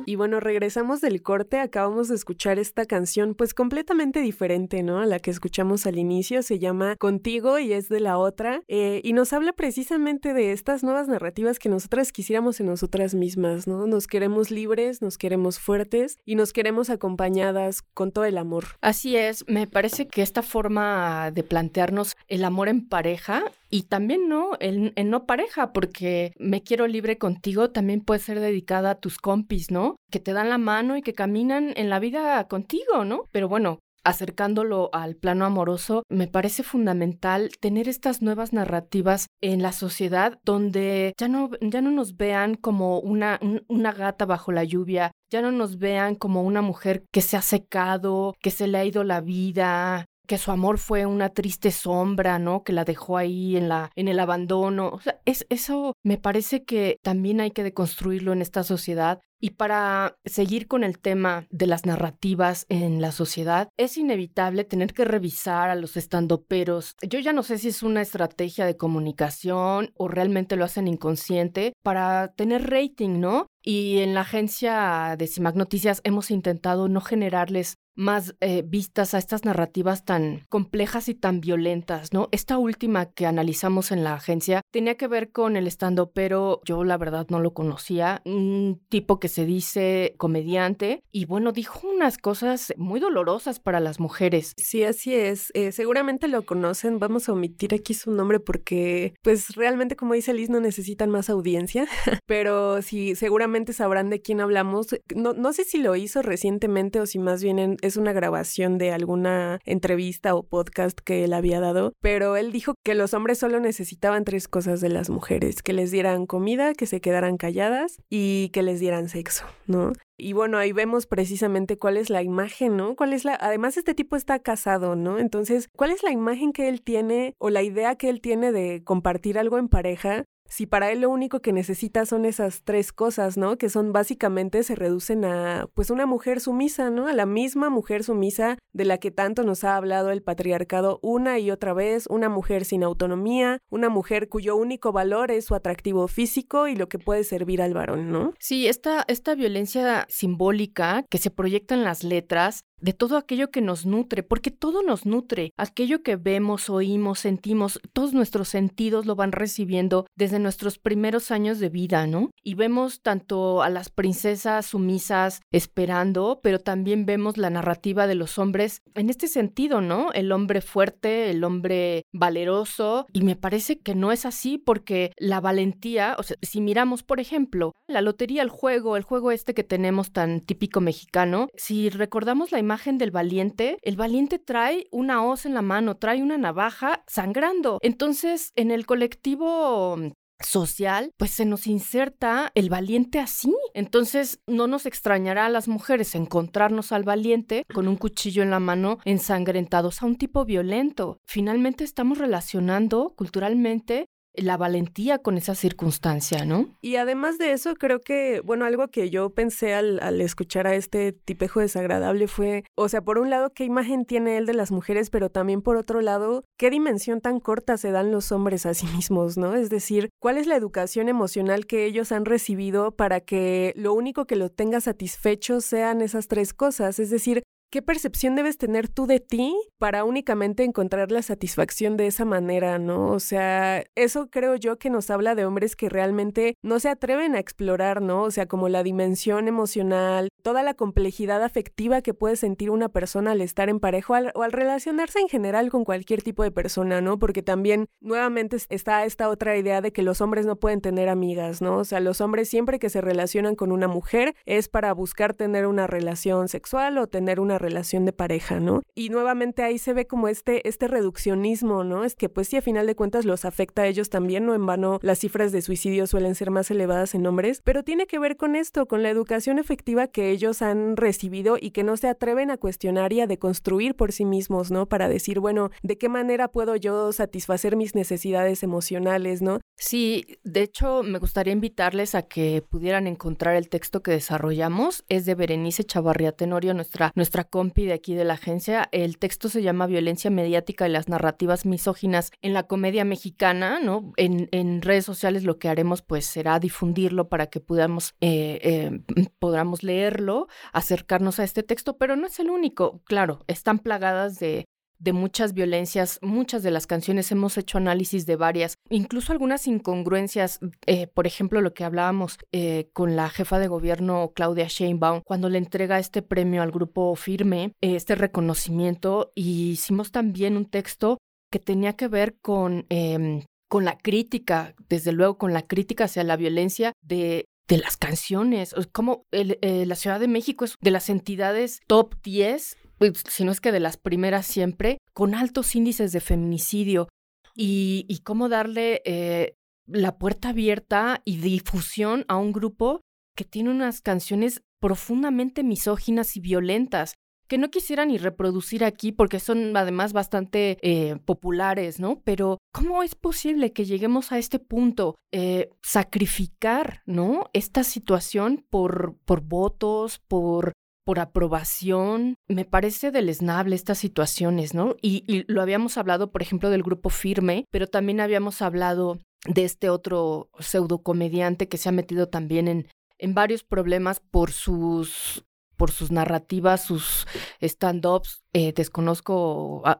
Y 0.06 0.16
bueno, 0.16 0.40
regresamos 0.40 1.00
del 1.00 1.22
corte, 1.22 1.60
acabamos 1.60 2.08
de 2.08 2.14
escuchar 2.14 2.58
esta 2.58 2.86
canción 2.86 3.34
pues 3.34 3.54
completamente 3.54 4.20
diferente, 4.20 4.82
¿no? 4.82 5.00
A 5.00 5.06
la 5.06 5.18
que 5.18 5.30
escuchamos 5.30 5.86
al 5.86 5.98
inicio, 5.98 6.42
se 6.42 6.58
llama 6.58 6.96
Contigo 6.96 7.58
y 7.58 7.72
es 7.72 7.88
de 7.88 8.00
la 8.00 8.18
otra, 8.18 8.62
eh, 8.68 9.00
y 9.04 9.12
nos 9.12 9.32
habla 9.32 9.52
precisamente 9.52 10.32
de 10.32 10.52
estas 10.52 10.84
nuevas 10.84 11.08
narrativas 11.08 11.58
que 11.58 11.68
nosotras 11.68 12.12
quisiéramos 12.12 12.60
en 12.60 12.66
nosotras 12.66 13.14
mismas, 13.14 13.66
¿no? 13.66 13.86
Nos 13.86 14.06
queremos 14.06 14.50
libres, 14.50 15.02
nos 15.02 15.18
queremos 15.18 15.58
fuertes 15.58 16.18
y 16.24 16.34
nos 16.34 16.52
queremos 16.52 16.90
acompañadas 16.90 17.82
con 17.82 18.12
todo 18.12 18.24
el 18.24 18.38
amor. 18.38 18.64
Así 18.80 19.16
es, 19.16 19.44
me 19.48 19.66
parece 19.66 20.06
que 20.06 20.22
esta 20.22 20.42
forma 20.42 21.30
de 21.30 21.42
plantearnos 21.42 22.16
el 22.28 22.44
amor 22.44 22.68
en 22.68 22.86
pareja 22.88 23.44
y 23.74 23.82
también 23.82 24.28
no, 24.28 24.52
en, 24.60 24.92
no 25.10 25.26
pareja, 25.26 25.72
porque 25.72 26.32
me 26.38 26.62
quiero 26.62 26.86
libre 26.86 27.18
contigo 27.18 27.72
también 27.72 28.02
puede 28.02 28.20
ser 28.20 28.38
dedicada 28.38 28.90
a 28.90 29.00
tus 29.00 29.18
compis, 29.18 29.72
¿no? 29.72 29.96
Que 30.12 30.20
te 30.20 30.32
dan 30.32 30.48
la 30.48 30.58
mano 30.58 30.96
y 30.96 31.02
que 31.02 31.12
caminan 31.12 31.72
en 31.74 31.90
la 31.90 31.98
vida 31.98 32.46
contigo, 32.46 33.04
¿no? 33.04 33.24
Pero 33.32 33.48
bueno, 33.48 33.80
acercándolo 34.04 34.90
al 34.92 35.16
plano 35.16 35.44
amoroso, 35.44 36.04
me 36.08 36.28
parece 36.28 36.62
fundamental 36.62 37.50
tener 37.60 37.88
estas 37.88 38.22
nuevas 38.22 38.52
narrativas 38.52 39.26
en 39.40 39.60
la 39.60 39.72
sociedad 39.72 40.38
donde 40.44 41.12
ya 41.18 41.26
no, 41.26 41.50
ya 41.60 41.80
no 41.80 41.90
nos 41.90 42.16
vean 42.16 42.54
como 42.54 43.00
una, 43.00 43.40
una 43.66 43.92
gata 43.92 44.24
bajo 44.24 44.52
la 44.52 44.62
lluvia, 44.62 45.10
ya 45.32 45.42
no 45.42 45.50
nos 45.50 45.78
vean 45.78 46.14
como 46.14 46.44
una 46.44 46.62
mujer 46.62 47.02
que 47.12 47.22
se 47.22 47.36
ha 47.36 47.42
secado, 47.42 48.36
que 48.40 48.52
se 48.52 48.68
le 48.68 48.78
ha 48.78 48.84
ido 48.84 49.02
la 49.02 49.20
vida, 49.20 50.04
que 50.26 50.38
su 50.38 50.50
amor 50.50 50.78
fue 50.78 51.06
una 51.06 51.28
triste 51.28 51.70
sombra, 51.70 52.38
¿no? 52.38 52.62
Que 52.62 52.72
la 52.72 52.84
dejó 52.84 53.16
ahí 53.16 53.56
en 53.56 53.68
la 53.68 53.90
en 53.94 54.08
el 54.08 54.20
abandono. 54.20 54.88
O 54.88 55.00
sea, 55.00 55.20
es 55.24 55.46
eso 55.50 55.94
me 56.02 56.18
parece 56.18 56.64
que 56.64 56.98
también 57.02 57.40
hay 57.40 57.50
que 57.50 57.62
deconstruirlo 57.62 58.32
en 58.32 58.42
esta 58.42 58.62
sociedad 58.64 59.20
y 59.44 59.50
para 59.50 60.16
seguir 60.24 60.68
con 60.68 60.84
el 60.84 60.98
tema 60.98 61.46
de 61.50 61.66
las 61.66 61.84
narrativas 61.84 62.64
en 62.70 63.02
la 63.02 63.12
sociedad, 63.12 63.68
es 63.76 63.98
inevitable 63.98 64.64
tener 64.64 64.94
que 64.94 65.04
revisar 65.04 65.68
a 65.68 65.74
los 65.74 65.98
estandoperos. 65.98 66.94
Yo 67.06 67.18
ya 67.18 67.34
no 67.34 67.42
sé 67.42 67.58
si 67.58 67.68
es 67.68 67.82
una 67.82 68.00
estrategia 68.00 68.64
de 68.64 68.78
comunicación 68.78 69.90
o 69.98 70.08
realmente 70.08 70.56
lo 70.56 70.64
hacen 70.64 70.88
inconsciente 70.88 71.74
para 71.82 72.28
tener 72.28 72.70
rating, 72.70 73.20
¿no? 73.20 73.46
Y 73.62 73.98
en 73.98 74.14
la 74.14 74.22
agencia 74.22 75.14
de 75.18 75.26
CIMAC 75.26 75.56
Noticias 75.56 76.00
hemos 76.04 76.30
intentado 76.30 76.88
no 76.88 77.02
generarles 77.02 77.76
más 77.94 78.34
eh, 78.40 78.62
vistas 78.66 79.14
a 79.14 79.18
estas 79.18 79.44
narrativas 79.44 80.04
tan 80.04 80.44
complejas 80.48 81.08
y 81.08 81.14
tan 81.14 81.40
violentas, 81.40 82.12
¿no? 82.12 82.28
Esta 82.32 82.58
última 82.58 83.06
que 83.06 83.26
analizamos 83.26 83.92
en 83.92 84.04
la 84.04 84.14
agencia 84.14 84.62
tenía 84.70 84.96
que 84.96 85.08
ver 85.08 85.30
con 85.30 85.56
el 85.56 85.66
estando, 85.66 86.10
pero 86.10 86.60
yo 86.64 86.84
la 86.84 86.96
verdad 86.96 87.26
no 87.30 87.40
lo 87.40 87.54
conocía, 87.54 88.22
un 88.24 88.80
tipo 88.88 89.20
que 89.20 89.28
se 89.28 89.44
dice 89.44 90.14
comediante 90.18 91.02
y 91.12 91.26
bueno, 91.26 91.52
dijo 91.52 91.88
unas 91.88 92.18
cosas 92.18 92.74
muy 92.76 93.00
dolorosas 93.00 93.60
para 93.60 93.80
las 93.80 94.00
mujeres. 94.00 94.52
Sí, 94.56 94.84
así 94.84 95.14
es. 95.14 95.50
Eh, 95.54 95.72
seguramente 95.72 96.28
lo 96.28 96.44
conocen, 96.44 96.98
vamos 96.98 97.28
a 97.28 97.32
omitir 97.32 97.74
aquí 97.74 97.94
su 97.94 98.10
nombre 98.10 98.40
porque 98.40 99.14
pues 99.22 99.54
realmente 99.54 99.96
como 99.96 100.14
dice 100.14 100.34
Liz 100.34 100.50
no 100.50 100.60
necesitan 100.60 101.10
más 101.10 101.30
audiencia, 101.30 101.86
pero 102.26 102.82
sí, 102.82 103.14
seguramente 103.14 103.72
sabrán 103.72 104.10
de 104.10 104.20
quién 104.20 104.40
hablamos. 104.40 104.88
No, 105.14 105.32
no 105.32 105.52
sé 105.52 105.64
si 105.64 105.78
lo 105.78 105.96
hizo 105.96 106.22
recientemente 106.22 107.00
o 107.00 107.06
si 107.06 107.18
más 107.18 107.42
bien 107.42 107.58
en, 107.58 107.76
es 107.84 107.96
una 107.96 108.12
grabación 108.12 108.78
de 108.78 108.92
alguna 108.92 109.60
entrevista 109.64 110.34
o 110.34 110.42
podcast 110.42 110.98
que 110.98 111.24
él 111.24 111.32
había 111.34 111.60
dado, 111.60 111.92
pero 112.00 112.36
él 112.36 112.50
dijo 112.50 112.74
que 112.82 112.94
los 112.94 113.12
hombres 113.12 113.38
solo 113.38 113.60
necesitaban 113.60 114.24
tres 114.24 114.48
cosas 114.48 114.80
de 114.80 114.88
las 114.88 115.10
mujeres, 115.10 115.62
que 115.62 115.72
les 115.74 115.90
dieran 115.90 116.26
comida, 116.26 116.72
que 116.72 116.86
se 116.86 117.00
quedaran 117.00 117.36
calladas 117.36 118.00
y 118.08 118.48
que 118.52 118.62
les 118.62 118.80
dieran 118.80 119.08
sexo, 119.08 119.44
¿no? 119.66 119.92
Y 120.16 120.32
bueno, 120.32 120.58
ahí 120.58 120.72
vemos 120.72 121.06
precisamente 121.06 121.76
cuál 121.76 121.96
es 121.96 122.08
la 122.08 122.22
imagen, 122.22 122.76
¿no? 122.76 122.94
¿Cuál 122.94 123.12
es 123.12 123.24
la 123.24 123.34
además 123.34 123.76
este 123.76 123.94
tipo 123.94 124.14
está 124.16 124.38
casado, 124.38 124.94
¿no? 124.94 125.18
Entonces, 125.18 125.68
¿cuál 125.76 125.90
es 125.90 126.02
la 126.02 126.12
imagen 126.12 126.52
que 126.52 126.68
él 126.68 126.82
tiene 126.82 127.34
o 127.38 127.50
la 127.50 127.62
idea 127.62 127.96
que 127.96 128.08
él 128.08 128.20
tiene 128.20 128.52
de 128.52 128.82
compartir 128.84 129.38
algo 129.38 129.58
en 129.58 129.68
pareja 129.68 130.24
si 130.48 130.66
para 130.66 130.92
él 130.92 131.00
lo 131.00 131.10
único 131.10 131.40
que 131.40 131.52
necesita 131.52 132.06
son 132.06 132.24
esas 132.24 132.62
tres 132.62 132.92
cosas, 132.92 133.36
¿no? 133.36 133.56
Que 133.58 133.68
son 133.68 133.92
básicamente 133.92 134.62
se 134.62 134.74
reducen 134.74 135.24
a 135.24 135.66
pues 135.74 135.90
una 135.90 136.06
mujer 136.06 136.40
sumisa, 136.40 136.90
¿no? 136.90 137.06
A 137.06 137.12
la 137.12 137.26
misma 137.26 137.70
mujer 137.70 138.04
sumisa 138.04 138.58
de 138.72 138.84
la 138.84 138.98
que 138.98 139.10
tanto 139.10 139.42
nos 139.42 139.64
ha 139.64 139.76
hablado 139.76 140.10
el 140.10 140.22
patriarcado 140.22 140.98
una 141.02 141.38
y 141.38 141.50
otra 141.50 141.72
vez, 141.72 142.06
una 142.08 142.28
mujer 142.28 142.64
sin 142.64 142.84
autonomía, 142.84 143.58
una 143.70 143.88
mujer 143.88 144.28
cuyo 144.28 144.56
único 144.56 144.92
valor 144.92 145.30
es 145.30 145.46
su 145.46 145.54
atractivo 145.54 146.08
físico 146.08 146.68
y 146.68 146.76
lo 146.76 146.88
que 146.88 146.98
puede 146.98 147.24
servir 147.24 147.62
al 147.62 147.74
varón, 147.74 148.10
¿no? 148.10 148.34
Sí, 148.38 148.66
esta, 148.68 149.04
esta 149.08 149.34
violencia 149.34 150.06
simbólica 150.08 151.04
que 151.10 151.18
se 151.18 151.30
proyecta 151.30 151.74
en 151.74 151.84
las 151.84 152.04
letras 152.04 152.64
de 152.84 152.92
todo 152.92 153.16
aquello 153.16 153.50
que 153.50 153.62
nos 153.62 153.86
nutre, 153.86 154.22
porque 154.22 154.50
todo 154.50 154.82
nos 154.82 155.06
nutre, 155.06 155.52
aquello 155.56 156.02
que 156.02 156.16
vemos, 156.16 156.68
oímos, 156.68 157.18
sentimos, 157.18 157.80
todos 157.94 158.12
nuestros 158.12 158.50
sentidos 158.50 159.06
lo 159.06 159.16
van 159.16 159.32
recibiendo 159.32 160.06
desde 160.14 160.38
nuestros 160.38 160.78
primeros 160.78 161.30
años 161.30 161.60
de 161.60 161.70
vida, 161.70 162.06
¿no? 162.06 162.28
Y 162.42 162.56
vemos 162.56 163.00
tanto 163.00 163.62
a 163.62 163.70
las 163.70 163.88
princesas 163.88 164.66
sumisas 164.66 165.40
esperando, 165.50 166.40
pero 166.42 166.58
también 166.58 167.06
vemos 167.06 167.38
la 167.38 167.48
narrativa 167.48 168.06
de 168.06 168.16
los 168.16 168.38
hombres 168.38 168.82
en 168.94 169.08
este 169.08 169.28
sentido, 169.28 169.80
¿no? 169.80 170.12
El 170.12 170.30
hombre 170.30 170.60
fuerte, 170.60 171.30
el 171.30 171.42
hombre 171.42 172.02
valeroso, 172.12 173.06
y 173.14 173.22
me 173.22 173.34
parece 173.34 173.78
que 173.78 173.94
no 173.94 174.12
es 174.12 174.26
así 174.26 174.58
porque 174.58 175.12
la 175.16 175.40
valentía, 175.40 176.16
o 176.18 176.22
sea, 176.22 176.36
si 176.42 176.60
miramos, 176.60 177.02
por 177.02 177.18
ejemplo, 177.18 177.72
la 177.88 178.02
lotería, 178.02 178.42
el 178.42 178.50
juego, 178.50 178.98
el 178.98 179.04
juego 179.04 179.30
este 179.30 179.54
que 179.54 179.64
tenemos 179.64 180.12
tan 180.12 180.42
típico 180.42 180.82
mexicano, 180.82 181.48
si 181.56 181.88
recordamos 181.88 182.52
la 182.52 182.58
imagen 182.58 182.73
del 182.84 183.10
valiente, 183.10 183.78
el 183.82 183.96
valiente 183.96 184.38
trae 184.38 184.86
una 184.90 185.24
hoz 185.24 185.46
en 185.46 185.54
la 185.54 185.62
mano, 185.62 185.96
trae 185.96 186.22
una 186.22 186.38
navaja 186.38 187.04
sangrando. 187.06 187.78
Entonces, 187.82 188.52
en 188.56 188.70
el 188.70 188.84
colectivo 188.84 189.96
social, 190.40 191.12
pues 191.16 191.30
se 191.30 191.44
nos 191.44 191.66
inserta 191.66 192.50
el 192.54 192.68
valiente 192.68 193.20
así. 193.20 193.54
Entonces, 193.72 194.40
no 194.46 194.66
nos 194.66 194.86
extrañará 194.86 195.46
a 195.46 195.50
las 195.50 195.68
mujeres 195.68 196.14
encontrarnos 196.14 196.92
al 196.92 197.04
valiente 197.04 197.64
con 197.72 197.88
un 197.88 197.96
cuchillo 197.96 198.42
en 198.42 198.50
la 198.50 198.60
mano 198.60 198.98
ensangrentados 199.04 200.02
a 200.02 200.06
un 200.06 200.16
tipo 200.16 200.44
violento. 200.44 201.18
Finalmente 201.24 201.84
estamos 201.84 202.18
relacionando 202.18 203.14
culturalmente 203.16 204.08
la 204.34 204.56
valentía 204.56 205.18
con 205.18 205.36
esa 205.36 205.54
circunstancia, 205.54 206.44
¿no? 206.44 206.74
Y 206.80 206.96
además 206.96 207.38
de 207.38 207.52
eso, 207.52 207.74
creo 207.76 208.00
que, 208.00 208.40
bueno, 208.40 208.64
algo 208.64 208.88
que 208.88 209.10
yo 209.10 209.30
pensé 209.30 209.74
al, 209.74 210.00
al, 210.00 210.20
escuchar 210.20 210.66
a 210.66 210.74
este 210.74 211.12
tipejo 211.12 211.60
desagradable 211.60 212.26
fue, 212.26 212.64
o 212.74 212.88
sea, 212.88 213.02
por 213.02 213.18
un 213.18 213.30
lado, 213.30 213.50
qué 213.54 213.64
imagen 213.64 214.04
tiene 214.04 214.36
él 214.36 214.46
de 214.46 214.54
las 214.54 214.72
mujeres, 214.72 215.10
pero 215.10 215.30
también 215.30 215.62
por 215.62 215.76
otro 215.76 216.00
lado, 216.00 216.44
qué 216.58 216.70
dimensión 216.70 217.20
tan 217.20 217.40
corta 217.40 217.76
se 217.76 217.90
dan 217.90 218.10
los 218.10 218.32
hombres 218.32 218.66
a 218.66 218.74
sí 218.74 218.86
mismos, 218.86 219.36
¿no? 219.36 219.54
Es 219.54 219.70
decir, 219.70 220.10
¿cuál 220.20 220.38
es 220.38 220.46
la 220.46 220.56
educación 220.56 221.08
emocional 221.08 221.66
que 221.66 221.86
ellos 221.86 222.12
han 222.12 222.24
recibido 222.24 222.92
para 222.92 223.20
que 223.20 223.72
lo 223.76 223.94
único 223.94 224.26
que 224.26 224.36
lo 224.36 224.50
tenga 224.50 224.80
satisfecho 224.80 225.60
sean 225.60 226.00
esas 226.00 226.28
tres 226.28 226.52
cosas? 226.52 226.98
Es 226.98 227.10
decir, 227.10 227.42
¿Qué 227.70 227.82
percepción 227.82 228.36
debes 228.36 228.56
tener 228.56 228.88
tú 228.88 229.06
de 229.06 229.18
ti 229.18 229.54
para 229.78 230.04
únicamente 230.04 230.62
encontrar 230.62 231.10
la 231.10 231.22
satisfacción 231.22 231.96
de 231.96 232.06
esa 232.06 232.24
manera, 232.24 232.78
no? 232.78 233.10
O 233.10 233.18
sea, 233.18 233.84
eso 233.96 234.28
creo 234.30 234.54
yo 234.54 234.78
que 234.78 234.90
nos 234.90 235.10
habla 235.10 235.34
de 235.34 235.44
hombres 235.44 235.74
que 235.74 235.88
realmente 235.88 236.54
no 236.62 236.78
se 236.78 236.88
atreven 236.88 237.34
a 237.34 237.40
explorar, 237.40 238.00
¿no? 238.00 238.22
O 238.22 238.30
sea, 238.30 238.46
como 238.46 238.68
la 238.68 238.84
dimensión 238.84 239.48
emocional, 239.48 240.28
toda 240.42 240.62
la 240.62 240.74
complejidad 240.74 241.42
afectiva 241.42 242.02
que 242.02 242.14
puede 242.14 242.36
sentir 242.36 242.70
una 242.70 242.88
persona 242.88 243.32
al 243.32 243.40
estar 243.40 243.68
en 243.68 243.80
pareja 243.80 244.32
o 244.34 244.42
al, 244.42 244.52
relacionarse 244.52 245.18
en 245.18 245.28
general 245.28 245.70
con 245.70 245.84
cualquier 245.84 246.22
tipo 246.22 246.42
de 246.42 246.50
persona, 246.50 247.00
¿no? 247.00 247.18
Porque 247.18 247.42
también 247.42 247.86
nuevamente 248.00 248.58
está 248.68 249.04
esta 249.04 249.28
otra 249.28 249.56
idea 249.56 249.80
de 249.80 249.92
que 249.92 250.02
los 250.02 250.20
hombres 250.20 250.46
no 250.46 250.56
pueden 250.56 250.80
tener 250.80 251.08
amigas, 251.08 251.60
¿no? 251.60 251.78
O 251.78 251.84
sea, 251.84 252.00
los 252.00 252.20
hombres 252.20 252.48
siempre 252.48 252.78
que 252.78 252.90
se 252.90 253.00
relacionan 253.00 253.56
con 253.56 253.72
una 253.72 253.88
mujer 253.88 254.36
es 254.44 254.68
para 254.68 254.92
buscar 254.92 255.34
tener 255.34 255.66
una 255.66 255.86
relación 255.86 256.48
sexual 256.48 256.98
o 256.98 257.06
tener 257.06 257.40
una 257.40 257.53
relación 257.58 258.04
de 258.04 258.12
pareja, 258.12 258.60
¿no? 258.60 258.82
Y 258.94 259.08
nuevamente 259.08 259.62
ahí 259.62 259.78
se 259.78 259.92
ve 259.92 260.06
como 260.06 260.28
este, 260.28 260.68
este 260.68 260.88
reduccionismo, 260.88 261.84
¿no? 261.84 262.04
Es 262.04 262.14
que 262.14 262.28
pues 262.28 262.48
sí, 262.48 262.56
a 262.56 262.62
final 262.62 262.86
de 262.86 262.96
cuentas 262.96 263.24
los 263.24 263.44
afecta 263.44 263.82
a 263.82 263.86
ellos 263.86 264.10
también, 264.10 264.46
no 264.46 264.54
en 264.54 264.66
vano 264.66 264.98
las 265.02 265.18
cifras 265.18 265.52
de 265.52 265.62
suicidio 265.62 266.06
suelen 266.06 266.34
ser 266.34 266.50
más 266.50 266.70
elevadas 266.70 267.14
en 267.14 267.26
hombres, 267.26 267.60
pero 267.64 267.82
tiene 267.82 268.06
que 268.06 268.18
ver 268.18 268.36
con 268.36 268.56
esto, 268.56 268.86
con 268.86 269.02
la 269.02 269.10
educación 269.10 269.58
efectiva 269.58 270.08
que 270.08 270.30
ellos 270.30 270.62
han 270.62 270.96
recibido 270.96 271.56
y 271.60 271.70
que 271.70 271.84
no 271.84 271.96
se 271.96 272.08
atreven 272.08 272.50
a 272.50 272.56
cuestionar 272.56 273.12
y 273.12 273.20
a 273.20 273.26
deconstruir 273.26 273.94
por 273.94 274.12
sí 274.12 274.24
mismos, 274.24 274.70
¿no? 274.70 274.86
Para 274.86 275.08
decir, 275.08 275.40
bueno, 275.40 275.70
¿de 275.82 275.98
qué 275.98 276.08
manera 276.08 276.48
puedo 276.48 276.76
yo 276.76 277.12
satisfacer 277.12 277.76
mis 277.76 277.94
necesidades 277.94 278.62
emocionales, 278.62 279.42
¿no? 279.42 279.60
Sí, 279.76 280.38
de 280.44 280.62
hecho 280.62 281.02
me 281.02 281.18
gustaría 281.18 281.52
invitarles 281.52 282.14
a 282.14 282.22
que 282.22 282.62
pudieran 282.68 283.06
encontrar 283.06 283.56
el 283.56 283.68
texto 283.68 284.02
que 284.02 284.12
desarrollamos, 284.12 285.04
es 285.08 285.26
de 285.26 285.34
Berenice 285.34 285.84
Chavarría 285.84 286.32
Tenorio, 286.32 286.74
nuestra, 286.74 287.12
nuestra 287.14 287.43
compi 287.44 287.86
de 287.86 287.92
aquí 287.92 288.14
de 288.14 288.24
la 288.24 288.34
agencia. 288.34 288.88
El 288.92 289.18
texto 289.18 289.48
se 289.48 289.62
llama 289.62 289.86
Violencia 289.86 290.30
mediática 290.30 290.86
y 290.86 290.90
las 290.90 291.08
narrativas 291.08 291.66
misóginas 291.66 292.30
en 292.42 292.52
la 292.52 292.64
comedia 292.64 293.04
mexicana, 293.04 293.80
¿no? 293.80 294.12
En, 294.16 294.48
en 294.52 294.82
redes 294.82 295.04
sociales 295.04 295.44
lo 295.44 295.58
que 295.58 295.68
haremos 295.68 296.02
pues 296.02 296.26
será 296.26 296.58
difundirlo 296.58 297.28
para 297.28 297.46
que 297.46 297.60
podamos, 297.60 298.14
eh, 298.20 298.58
eh, 298.62 299.00
podamos 299.38 299.82
leerlo, 299.82 300.48
acercarnos 300.72 301.38
a 301.40 301.44
este 301.44 301.62
texto, 301.62 301.96
pero 301.96 302.16
no 302.16 302.26
es 302.26 302.38
el 302.38 302.50
único, 302.50 303.02
claro, 303.04 303.40
están 303.46 303.78
plagadas 303.78 304.38
de 304.38 304.64
de 305.04 305.12
muchas 305.12 305.52
violencias, 305.52 306.18
muchas 306.22 306.62
de 306.62 306.70
las 306.70 306.86
canciones 306.86 307.30
hemos 307.30 307.58
hecho 307.58 307.76
análisis 307.76 308.24
de 308.24 308.36
varias, 308.36 308.78
incluso 308.88 309.32
algunas 309.32 309.66
incongruencias, 309.66 310.60
eh, 310.86 311.06
por 311.08 311.26
ejemplo, 311.26 311.60
lo 311.60 311.74
que 311.74 311.84
hablábamos 311.84 312.38
eh, 312.52 312.88
con 312.94 313.14
la 313.14 313.28
jefa 313.28 313.58
de 313.58 313.68
gobierno 313.68 314.32
Claudia 314.34 314.66
Sheinbaum, 314.66 315.20
cuando 315.22 315.50
le 315.50 315.58
entrega 315.58 315.98
este 315.98 316.22
premio 316.22 316.62
al 316.62 316.72
grupo 316.72 317.14
Firme, 317.16 317.74
eh, 317.82 317.96
este 317.96 318.14
reconocimiento, 318.14 319.30
y 319.34 319.72
hicimos 319.72 320.10
también 320.10 320.56
un 320.56 320.64
texto 320.64 321.18
que 321.52 321.58
tenía 321.58 321.92
que 321.92 322.08
ver 322.08 322.36
con, 322.40 322.86
em, 322.88 323.42
con 323.68 323.84
la 323.84 323.98
crítica, 323.98 324.74
desde 324.88 325.12
luego 325.12 325.36
con 325.36 325.52
la 325.52 325.66
crítica 325.66 326.04
hacia 326.04 326.24
la 326.24 326.36
violencia 326.36 326.92
de 327.02 327.44
de 327.68 327.78
las 327.78 327.96
canciones, 327.96 328.74
como 328.92 329.24
el, 329.30 329.58
la 329.62 329.94
Ciudad 329.94 330.20
de 330.20 330.28
México 330.28 330.64
es 330.64 330.74
de 330.80 330.90
las 330.90 331.08
entidades 331.08 331.80
top 331.86 332.14
10 332.22 332.76
pues, 332.98 333.22
si 333.28 333.44
no 333.44 333.52
es 333.52 333.60
que 333.60 333.72
de 333.72 333.80
las 333.80 333.96
primeras 333.96 334.46
siempre, 334.46 334.98
con 335.12 335.34
altos 335.34 335.74
índices 335.74 336.12
de 336.12 336.20
feminicidio 336.20 337.08
y, 337.54 338.06
y 338.08 338.20
cómo 338.20 338.48
darle 338.48 339.02
eh, 339.04 339.56
la 339.86 340.16
puerta 340.16 340.50
abierta 340.50 341.20
y 341.24 341.38
difusión 341.38 342.24
a 342.28 342.36
un 342.36 342.52
grupo 342.52 343.00
que 343.36 343.44
tiene 343.44 343.70
unas 343.70 344.00
canciones 344.00 344.62
profundamente 344.80 345.62
misóginas 345.62 346.36
y 346.36 346.40
violentas 346.40 347.14
que 347.54 347.58
no 347.58 347.70
quisiera 347.70 348.04
ni 348.04 348.18
reproducir 348.18 348.82
aquí 348.82 349.12
porque 349.12 349.38
son 349.38 349.76
además 349.76 350.12
bastante 350.12 350.76
eh, 350.82 351.18
populares, 351.24 352.00
¿no? 352.00 352.20
Pero 352.24 352.58
¿cómo 352.72 353.04
es 353.04 353.14
posible 353.14 353.72
que 353.72 353.84
lleguemos 353.84 354.32
a 354.32 354.38
este 354.38 354.58
punto? 354.58 355.14
Eh, 355.30 355.70
sacrificar, 355.80 357.02
¿no? 357.06 357.44
Esta 357.52 357.84
situación 357.84 358.66
por, 358.68 359.14
por 359.24 359.40
votos, 359.42 360.18
por 360.26 360.72
por 361.04 361.20
aprobación. 361.20 362.34
Me 362.48 362.64
parece 362.64 363.12
deleznable 363.12 363.76
estas 363.76 363.98
situaciones, 363.98 364.74
¿no? 364.74 364.96
Y, 365.00 365.44
lo 365.46 365.62
habíamos 365.62 365.96
hablado, 365.96 366.32
por 366.32 366.42
ejemplo, 366.42 366.70
del 366.70 366.82
grupo 366.82 367.08
Firme, 367.08 367.66
pero 367.70 367.86
también 367.86 368.20
habíamos 368.20 368.62
hablado 368.62 369.20
de 369.46 369.62
este 369.62 369.90
otro 369.90 370.48
pseudocomediante 370.58 371.68
que 371.68 371.76
se 371.76 371.88
ha 371.88 371.92
metido 371.92 372.28
también 372.30 372.66
en, 372.66 372.88
en 373.18 373.34
varios 373.34 373.62
problemas 373.62 374.18
por 374.18 374.50
sus 374.50 375.44
por 375.76 375.90
sus 375.90 376.10
narrativas, 376.10 376.84
sus 376.84 377.26
stand-ups. 377.60 378.44
Eh, 378.52 378.72
desconozco 378.72 379.82
a, 379.84 379.98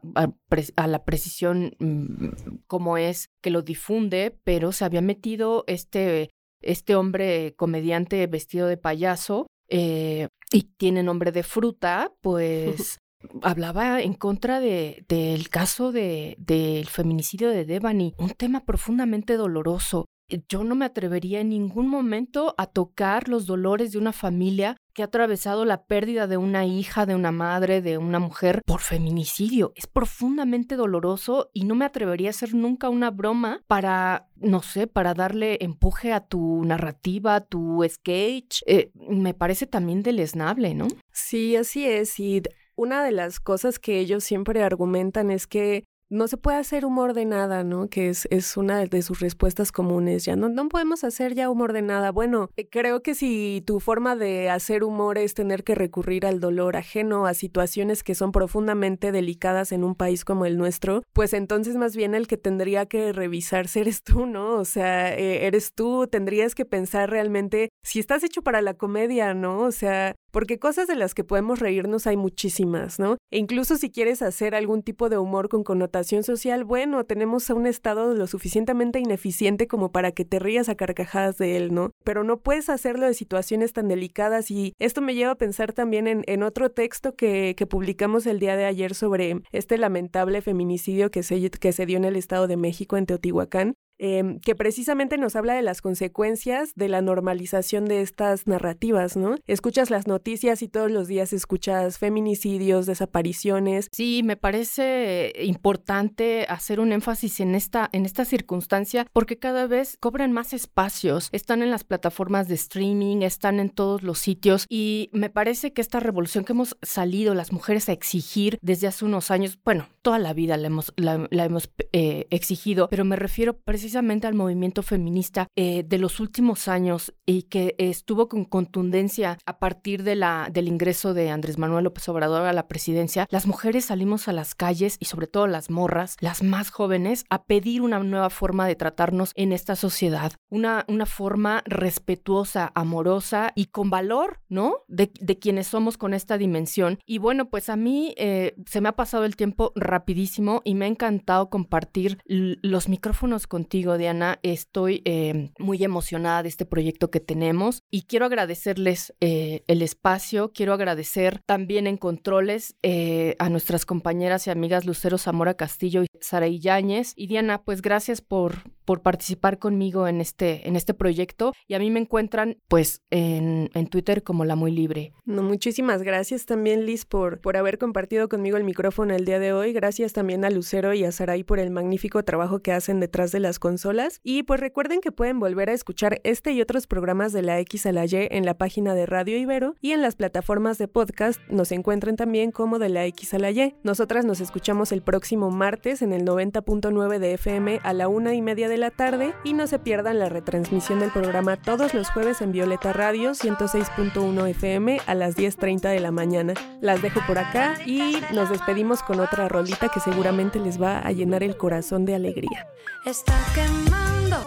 la 0.87 1.05
precisión 1.05 1.75
mm, 1.79 2.63
cómo 2.67 2.97
es 2.97 3.29
que 3.41 3.49
lo 3.49 3.61
difunde, 3.61 4.37
pero 4.43 4.71
se 4.71 4.85
había 4.85 5.01
metido 5.01 5.63
este, 5.67 6.29
este 6.61 6.95
hombre 6.95 7.53
comediante 7.55 8.25
vestido 8.27 8.67
de 8.67 8.77
payaso 8.77 9.47
eh, 9.69 10.27
y 10.51 10.63
tiene 10.77 11.03
nombre 11.03 11.31
de 11.31 11.43
fruta, 11.43 12.11
pues 12.21 12.99
hablaba 13.41 14.01
en 14.01 14.13
contra 14.13 14.59
de, 14.59 15.05
del 15.07 15.49
caso 15.49 15.91
de, 15.91 16.35
del 16.39 16.87
feminicidio 16.87 17.49
de 17.49 17.65
Devani, 17.65 18.13
un 18.17 18.29
tema 18.31 18.65
profundamente 18.65 19.37
doloroso. 19.37 20.05
Yo 20.49 20.63
no 20.63 20.75
me 20.75 20.85
atrevería 20.85 21.41
en 21.41 21.49
ningún 21.49 21.87
momento 21.87 22.55
a 22.57 22.67
tocar 22.67 23.29
los 23.29 23.45
dolores 23.45 23.91
de 23.91 23.99
una 23.99 24.11
familia 24.11 24.77
que 24.93 25.01
ha 25.01 25.05
atravesado 25.05 25.65
la 25.65 25.85
pérdida 25.85 26.25
de 26.25 26.37
una 26.37 26.65
hija, 26.65 27.05
de 27.05 27.15
una 27.15 27.31
madre, 27.31 27.81
de 27.81 27.97
una 27.97 28.19
mujer 28.19 28.61
por 28.65 28.79
feminicidio. 28.79 29.73
Es 29.75 29.87
profundamente 29.87 30.77
doloroso 30.77 31.49
y 31.53 31.65
no 31.65 31.75
me 31.75 31.85
atrevería 31.85 32.29
a 32.29 32.31
hacer 32.31 32.55
nunca 32.55 32.89
una 32.89 33.11
broma 33.11 33.61
para, 33.67 34.29
no 34.37 34.61
sé, 34.61 34.87
para 34.87 35.13
darle 35.13 35.57
empuje 35.61 36.13
a 36.13 36.21
tu 36.21 36.63
narrativa, 36.63 37.35
a 37.35 37.41
tu 37.41 37.85
sketch. 37.87 38.61
Eh, 38.65 38.91
me 38.95 39.33
parece 39.33 39.67
también 39.67 40.01
deleznable, 40.01 40.73
¿no? 40.73 40.87
Sí, 41.11 41.55
así 41.55 41.85
es. 41.85 42.19
Y 42.19 42.41
una 42.75 43.03
de 43.03 43.11
las 43.11 43.39
cosas 43.39 43.79
que 43.79 43.99
ellos 43.99 44.23
siempre 44.23 44.63
argumentan 44.63 45.29
es 45.29 45.45
que 45.45 45.83
no 46.09 46.27
se 46.27 46.37
puede 46.37 46.57
hacer 46.57 46.85
humor 46.85 47.13
de 47.13 47.25
nada, 47.25 47.63
¿no? 47.63 47.87
Que 47.87 48.09
es, 48.09 48.27
es 48.31 48.57
una 48.57 48.85
de 48.85 49.01
sus 49.01 49.19
respuestas 49.19 49.71
comunes. 49.71 50.25
Ya 50.25 50.35
no, 50.35 50.49
no 50.49 50.67
podemos 50.69 51.03
hacer 51.03 51.33
ya 51.33 51.49
humor 51.49 51.73
de 51.73 51.81
nada. 51.81 52.11
Bueno, 52.11 52.49
eh, 52.55 52.67
creo 52.69 53.01
que 53.01 53.15
si 53.15 53.63
tu 53.65 53.79
forma 53.79 54.15
de 54.15 54.49
hacer 54.49 54.83
humor 54.83 55.17
es 55.17 55.33
tener 55.33 55.63
que 55.63 55.75
recurrir 55.75 56.25
al 56.25 56.39
dolor 56.39 56.77
ajeno, 56.77 57.25
a 57.25 57.33
situaciones 57.33 58.03
que 58.03 58.15
son 58.15 58.31
profundamente 58.31 59.11
delicadas 59.11 59.71
en 59.71 59.83
un 59.83 59.95
país 59.95 60.25
como 60.25 60.45
el 60.45 60.57
nuestro, 60.57 61.03
pues 61.13 61.33
entonces 61.33 61.75
más 61.75 61.95
bien 61.95 62.15
el 62.15 62.27
que 62.27 62.37
tendría 62.37 62.85
que 62.85 63.11
revisarse 63.11 63.81
eres 63.81 64.03
tú, 64.03 64.25
¿no? 64.25 64.55
O 64.57 64.65
sea, 64.65 65.13
eh, 65.15 65.47
eres 65.47 65.73
tú, 65.73 66.07
tendrías 66.07 66.55
que 66.55 66.65
pensar 66.65 67.09
realmente 67.09 67.69
si 67.85 67.99
estás 67.99 68.23
hecho 68.23 68.41
para 68.41 68.61
la 68.61 68.73
comedia, 68.73 69.33
¿no? 69.33 69.59
O 69.59 69.71
sea, 69.71 70.15
porque 70.31 70.57
cosas 70.57 70.87
de 70.87 70.95
las 70.95 71.13
que 71.13 71.23
podemos 71.23 71.59
reírnos 71.59 72.07
hay 72.07 72.17
muchísimas, 72.17 72.99
¿no? 72.99 73.17
E 73.31 73.37
incluso 73.37 73.77
si 73.77 73.91
quieres 73.91 74.21
hacer 74.23 74.55
algún 74.55 74.81
tipo 74.81 75.07
de 75.07 75.19
humor 75.19 75.49
con 75.49 75.63
connotación 75.63 76.23
social, 76.23 76.63
bueno, 76.63 77.05
tenemos 77.05 77.49
a 77.49 77.53
un 77.53 77.67
estado 77.67 78.13
lo 78.15 78.27
suficientemente 78.27 78.99
ineficiente 78.99 79.67
como 79.67 79.91
para 79.91 80.11
que 80.11 80.25
te 80.25 80.39
rías 80.39 80.67
a 80.67 80.75
carcajadas 80.75 81.37
de 81.37 81.57
él, 81.57 81.73
¿no? 81.73 81.91
Pero 82.03 82.23
no 82.23 82.39
puedes 82.39 82.69
hacerlo 82.69 83.05
de 83.05 83.13
situaciones 83.13 83.71
tan 83.71 83.87
delicadas 83.87 84.49
y 84.49 84.73
esto 84.79 85.01
me 85.01 85.13
lleva 85.13 85.33
a 85.33 85.37
pensar 85.37 85.71
también 85.71 86.07
en, 86.07 86.23
en 86.25 86.41
otro 86.41 86.71
texto 86.71 87.15
que, 87.15 87.53
que, 87.55 87.67
publicamos 87.67 88.25
el 88.25 88.39
día 88.39 88.57
de 88.57 88.65
ayer 88.65 88.95
sobre 88.95 89.41
este 89.51 89.77
lamentable 89.77 90.41
feminicidio 90.41 91.11
que 91.11 91.23
se, 91.23 91.49
que 91.49 91.71
se 91.71 91.85
dio 91.85 91.97
en 91.97 92.05
el 92.05 92.15
Estado 92.15 92.47
de 92.47 92.57
México, 92.57 92.97
en 92.97 93.05
Teotihuacán, 93.05 93.75
Em, 93.97 94.39
que 94.39 94.55
precisamente 94.55 95.17
nos 95.17 95.37
habla 95.37 95.53
de 95.53 95.61
las 95.61 95.81
consecuencias 95.81 96.73
de 96.75 96.89
la 96.89 97.01
normalización 97.01 97.85
de 97.85 98.01
estas 98.01 98.45
narrativas, 98.45 99.15
¿no? 99.15 99.35
Escuchas 99.47 99.89
las 99.89 100.05
noticias 100.05 100.61
y 100.61 100.67
todos 100.67 100.91
los 100.91 101.07
días 101.07 101.31
escuchas 101.31 101.97
feminicidios, 101.97 102.87
desapariciones. 102.87 103.87
Sí, 103.93 104.21
me 104.23 104.35
parece 104.35 105.31
importante 105.43 106.45
hacer 106.49 106.81
un 106.81 106.91
énfasis 106.91 107.39
en 107.39 107.55
esta, 107.55 107.89
en 107.93 108.05
esta 108.05 108.25
circunstancia 108.25 109.07
porque 109.13 109.39
cada 109.39 109.65
vez 109.65 109.95
cobran 110.01 110.33
más 110.33 110.51
espacios, 110.51 111.29
están 111.31 111.63
en 111.63 111.71
las 111.71 111.85
plataformas 111.85 112.49
de 112.49 112.55
streaming, 112.55 113.21
están 113.21 113.61
en 113.61 113.69
todos 113.69 114.03
los 114.03 114.19
sitios 114.19 114.65
y 114.67 115.09
me 115.13 115.29
parece 115.29 115.71
que 115.71 115.81
esta 115.81 116.01
revolución 116.01 116.43
que 116.43 116.51
hemos 116.51 116.77
salido 116.81 117.33
las 117.33 117.53
mujeres 117.53 117.87
a 117.87 117.93
exigir 117.93 118.59
desde 118.61 118.87
hace 118.87 119.05
unos 119.05 119.31
años, 119.31 119.57
bueno, 119.63 119.87
toda 120.01 120.19
la 120.19 120.33
vida 120.33 120.57
la 120.57 120.67
hemos, 120.67 120.93
la, 120.97 121.27
hemos 121.31 121.69
eh, 121.93 122.27
exigido, 122.29 122.89
pero 122.89 123.05
me 123.05 123.15
refiero 123.15 123.57
precisamente 123.57 123.84
precisamente 123.85 124.25
al 124.25 124.33
movimiento 124.33 124.81
feminista 124.81 125.47
eh, 125.55 125.83
de 125.83 125.99
los 125.99 126.19
últimos 126.19 126.67
años 126.67 127.13
y 127.23 127.43
que 127.43 127.75
estuvo 127.77 128.27
con 128.27 128.43
contundencia 128.43 129.37
a 129.45 129.59
partir 129.59 130.01
de 130.01 130.15
la, 130.15 130.49
del 130.51 130.67
ingreso 130.67 131.13
de 131.13 131.29
Andrés 131.29 131.59
Manuel 131.59 131.83
López 131.83 132.09
Obrador 132.09 132.47
a 132.47 132.53
la 132.53 132.67
presidencia, 132.67 133.27
las 133.29 133.45
mujeres 133.45 133.85
salimos 133.85 134.27
a 134.27 134.33
las 134.33 134.55
calles 134.55 134.97
y 134.99 135.05
sobre 135.05 135.27
todo 135.27 135.45
las 135.45 135.69
morras, 135.69 136.17
las 136.19 136.41
más 136.41 136.71
jóvenes, 136.71 137.25
a 137.29 137.43
pedir 137.43 137.83
una 137.83 137.99
nueva 137.99 138.31
forma 138.31 138.65
de 138.65 138.75
tratarnos 138.75 139.33
en 139.35 139.51
esta 139.51 139.75
sociedad, 139.75 140.31
una, 140.49 140.83
una 140.87 141.05
forma 141.05 141.61
respetuosa, 141.67 142.71
amorosa 142.73 143.51
y 143.53 143.67
con 143.67 143.91
valor, 143.91 144.39
¿no? 144.49 144.77
De, 144.87 145.11
de 145.19 145.37
quienes 145.37 145.67
somos 145.67 145.99
con 145.99 146.15
esta 146.15 146.39
dimensión. 146.39 146.97
Y 147.05 147.19
bueno, 147.19 147.51
pues 147.51 147.69
a 147.69 147.75
mí 147.75 148.15
eh, 148.17 148.55
se 148.65 148.81
me 148.81 148.89
ha 148.89 148.95
pasado 148.95 149.25
el 149.25 149.35
tiempo 149.35 149.73
rapidísimo 149.75 150.63
y 150.65 150.73
me 150.73 150.85
ha 150.85 150.87
encantado 150.87 151.51
compartir 151.51 152.17
los 152.25 152.89
micrófonos 152.89 153.45
contigo 153.45 153.74
Diana. 153.83 154.39
Estoy 154.41 155.01
eh, 155.05 155.51
muy 155.59 155.83
emocionada 155.83 156.43
de 156.43 156.49
este 156.49 156.65
proyecto 156.65 157.11
que 157.11 157.19
tenemos 157.19 157.83
y 157.91 158.03
quiero 158.03 158.25
agradecerles 158.25 159.13
eh, 159.19 159.63
el 159.67 159.81
espacio. 159.81 160.51
Quiero 160.53 160.73
agradecer 160.73 161.41
también 161.45 161.85
en 161.85 161.97
controles 161.97 162.75
eh, 162.83 163.35
a 163.37 163.49
nuestras 163.49 163.85
compañeras 163.85 164.47
y 164.47 164.49
amigas 164.49 164.85
Lucero 164.85 165.17
Zamora 165.17 165.55
Castillo 165.55 166.03
y 166.03 166.07
Sara 166.21 166.47
Yáñez. 166.47 167.13
Y 167.15 167.27
Diana, 167.27 167.63
pues 167.63 167.81
gracias 167.81 168.21
por, 168.21 168.63
por 168.85 169.01
participar 169.01 169.59
conmigo 169.59 170.07
en 170.07 170.21
este, 170.21 170.67
en 170.67 170.75
este 170.75 170.93
proyecto. 170.93 171.53
Y 171.67 171.73
a 171.73 171.79
mí 171.79 171.91
me 171.91 171.99
encuentran 171.99 172.57
pues 172.67 173.01
en, 173.09 173.69
en 173.73 173.87
Twitter 173.87 174.23
como 174.23 174.45
La 174.45 174.55
Muy 174.55 174.71
Libre. 174.71 175.13
No, 175.25 175.43
muchísimas 175.43 176.03
gracias 176.03 176.45
también, 176.45 176.85
Liz, 176.85 177.05
por, 177.05 177.41
por 177.41 177.57
haber 177.57 177.77
compartido 177.77 178.29
conmigo 178.29 178.57
el 178.57 178.63
micrófono 178.63 179.15
el 179.15 179.25
día 179.25 179.39
de 179.39 179.53
hoy. 179.53 179.73
Gracias 179.73 180.13
también 180.13 180.45
a 180.45 180.49
Lucero 180.49 180.93
y 180.93 181.03
a 181.03 181.11
Saray 181.11 181.43
por 181.43 181.59
el 181.59 181.71
magnífico 181.71 182.23
trabajo 182.23 182.59
que 182.59 182.71
hacen 182.71 182.99
detrás 182.99 183.31
de 183.31 183.39
las 183.39 183.59
consolas. 183.59 184.19
Y 184.23 184.43
pues 184.43 184.59
recuerden 184.59 185.01
que 185.01 185.11
pueden 185.11 185.39
volver 185.39 185.69
a 185.69 185.73
escuchar 185.73 186.21
este 186.23 186.51
y 186.51 186.61
otros 186.61 186.87
programas 186.87 187.33
de 187.33 187.41
la 187.41 187.59
X 187.59 187.85
a 187.85 187.91
la 187.91 188.05
Y 188.05 188.27
en 188.29 188.45
la 188.45 188.53
página 188.53 188.93
de 188.93 189.05
Radio 189.05 189.37
Ibero 189.37 189.75
y 189.81 189.91
en 189.91 190.01
las 190.01 190.15
plataformas 190.15 190.77
de 190.77 190.87
podcast 190.87 191.41
nos 191.49 191.71
encuentran 191.71 192.15
también 192.15 192.51
como 192.51 192.79
de 192.79 192.89
la 192.89 193.05
X 193.05 193.33
a 193.33 193.39
la 193.39 193.51
Y. 193.51 193.75
Nosotras 193.83 194.25
nos 194.25 194.41
escuchamos 194.41 194.91
el 194.91 195.01
próximo 195.01 195.49
martes 195.49 196.01
en 196.01 196.13
el 196.13 196.25
90.9 196.25 197.19
de 197.19 197.33
FM 197.33 197.79
a 197.83 197.93
la 197.93 198.07
una 198.07 198.33
y 198.33 198.41
media 198.41 198.69
de 198.75 198.81
la 198.81 198.91
tarde 198.91 199.33
y 199.45 199.53
no 199.53 199.67
se 199.67 199.79
pierdan 199.79 200.19
la 200.19 200.27
retransmisión 200.27 200.99
del 200.99 201.09
programa 201.09 201.55
todos 201.55 201.93
los 201.93 202.09
jueves 202.09 202.41
en 202.41 202.51
Violeta 202.51 202.91
Radio 202.91 203.31
106.1 203.31 204.49
FM 204.49 204.99
a 205.07 205.15
las 205.15 205.37
10.30 205.37 205.91
de 205.91 206.01
la 206.01 206.11
mañana. 206.11 206.55
Las 206.81 207.01
dejo 207.01 207.21
por 207.25 207.37
acá 207.37 207.75
y 207.85 208.17
nos 208.33 208.49
despedimos 208.49 209.01
con 209.01 209.21
otra 209.21 209.47
rolita 209.47 209.87
que 209.87 210.01
seguramente 210.01 210.59
les 210.59 210.81
va 210.81 210.99
a 210.99 211.13
llenar 211.13 211.41
el 211.41 211.55
corazón 211.55 212.03
de 212.03 212.15
alegría. 212.15 212.67
Está 213.05 213.33
quemando. 213.53 214.43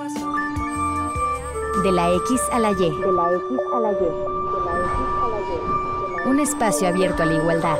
De 1.82 1.90
la 1.90 2.12
X 2.12 2.42
a 2.52 2.58
la 2.58 2.72
Y. 2.72 2.74
De 2.74 3.12
la 3.12 3.32
X 3.32 3.42
a 3.72 3.80
la 3.80 3.92
Y. 3.92 3.94
Un 6.28 6.40
espacio 6.40 6.86
abierto 6.86 7.22
a 7.22 7.26
la 7.26 7.34
igualdad. 7.34 7.78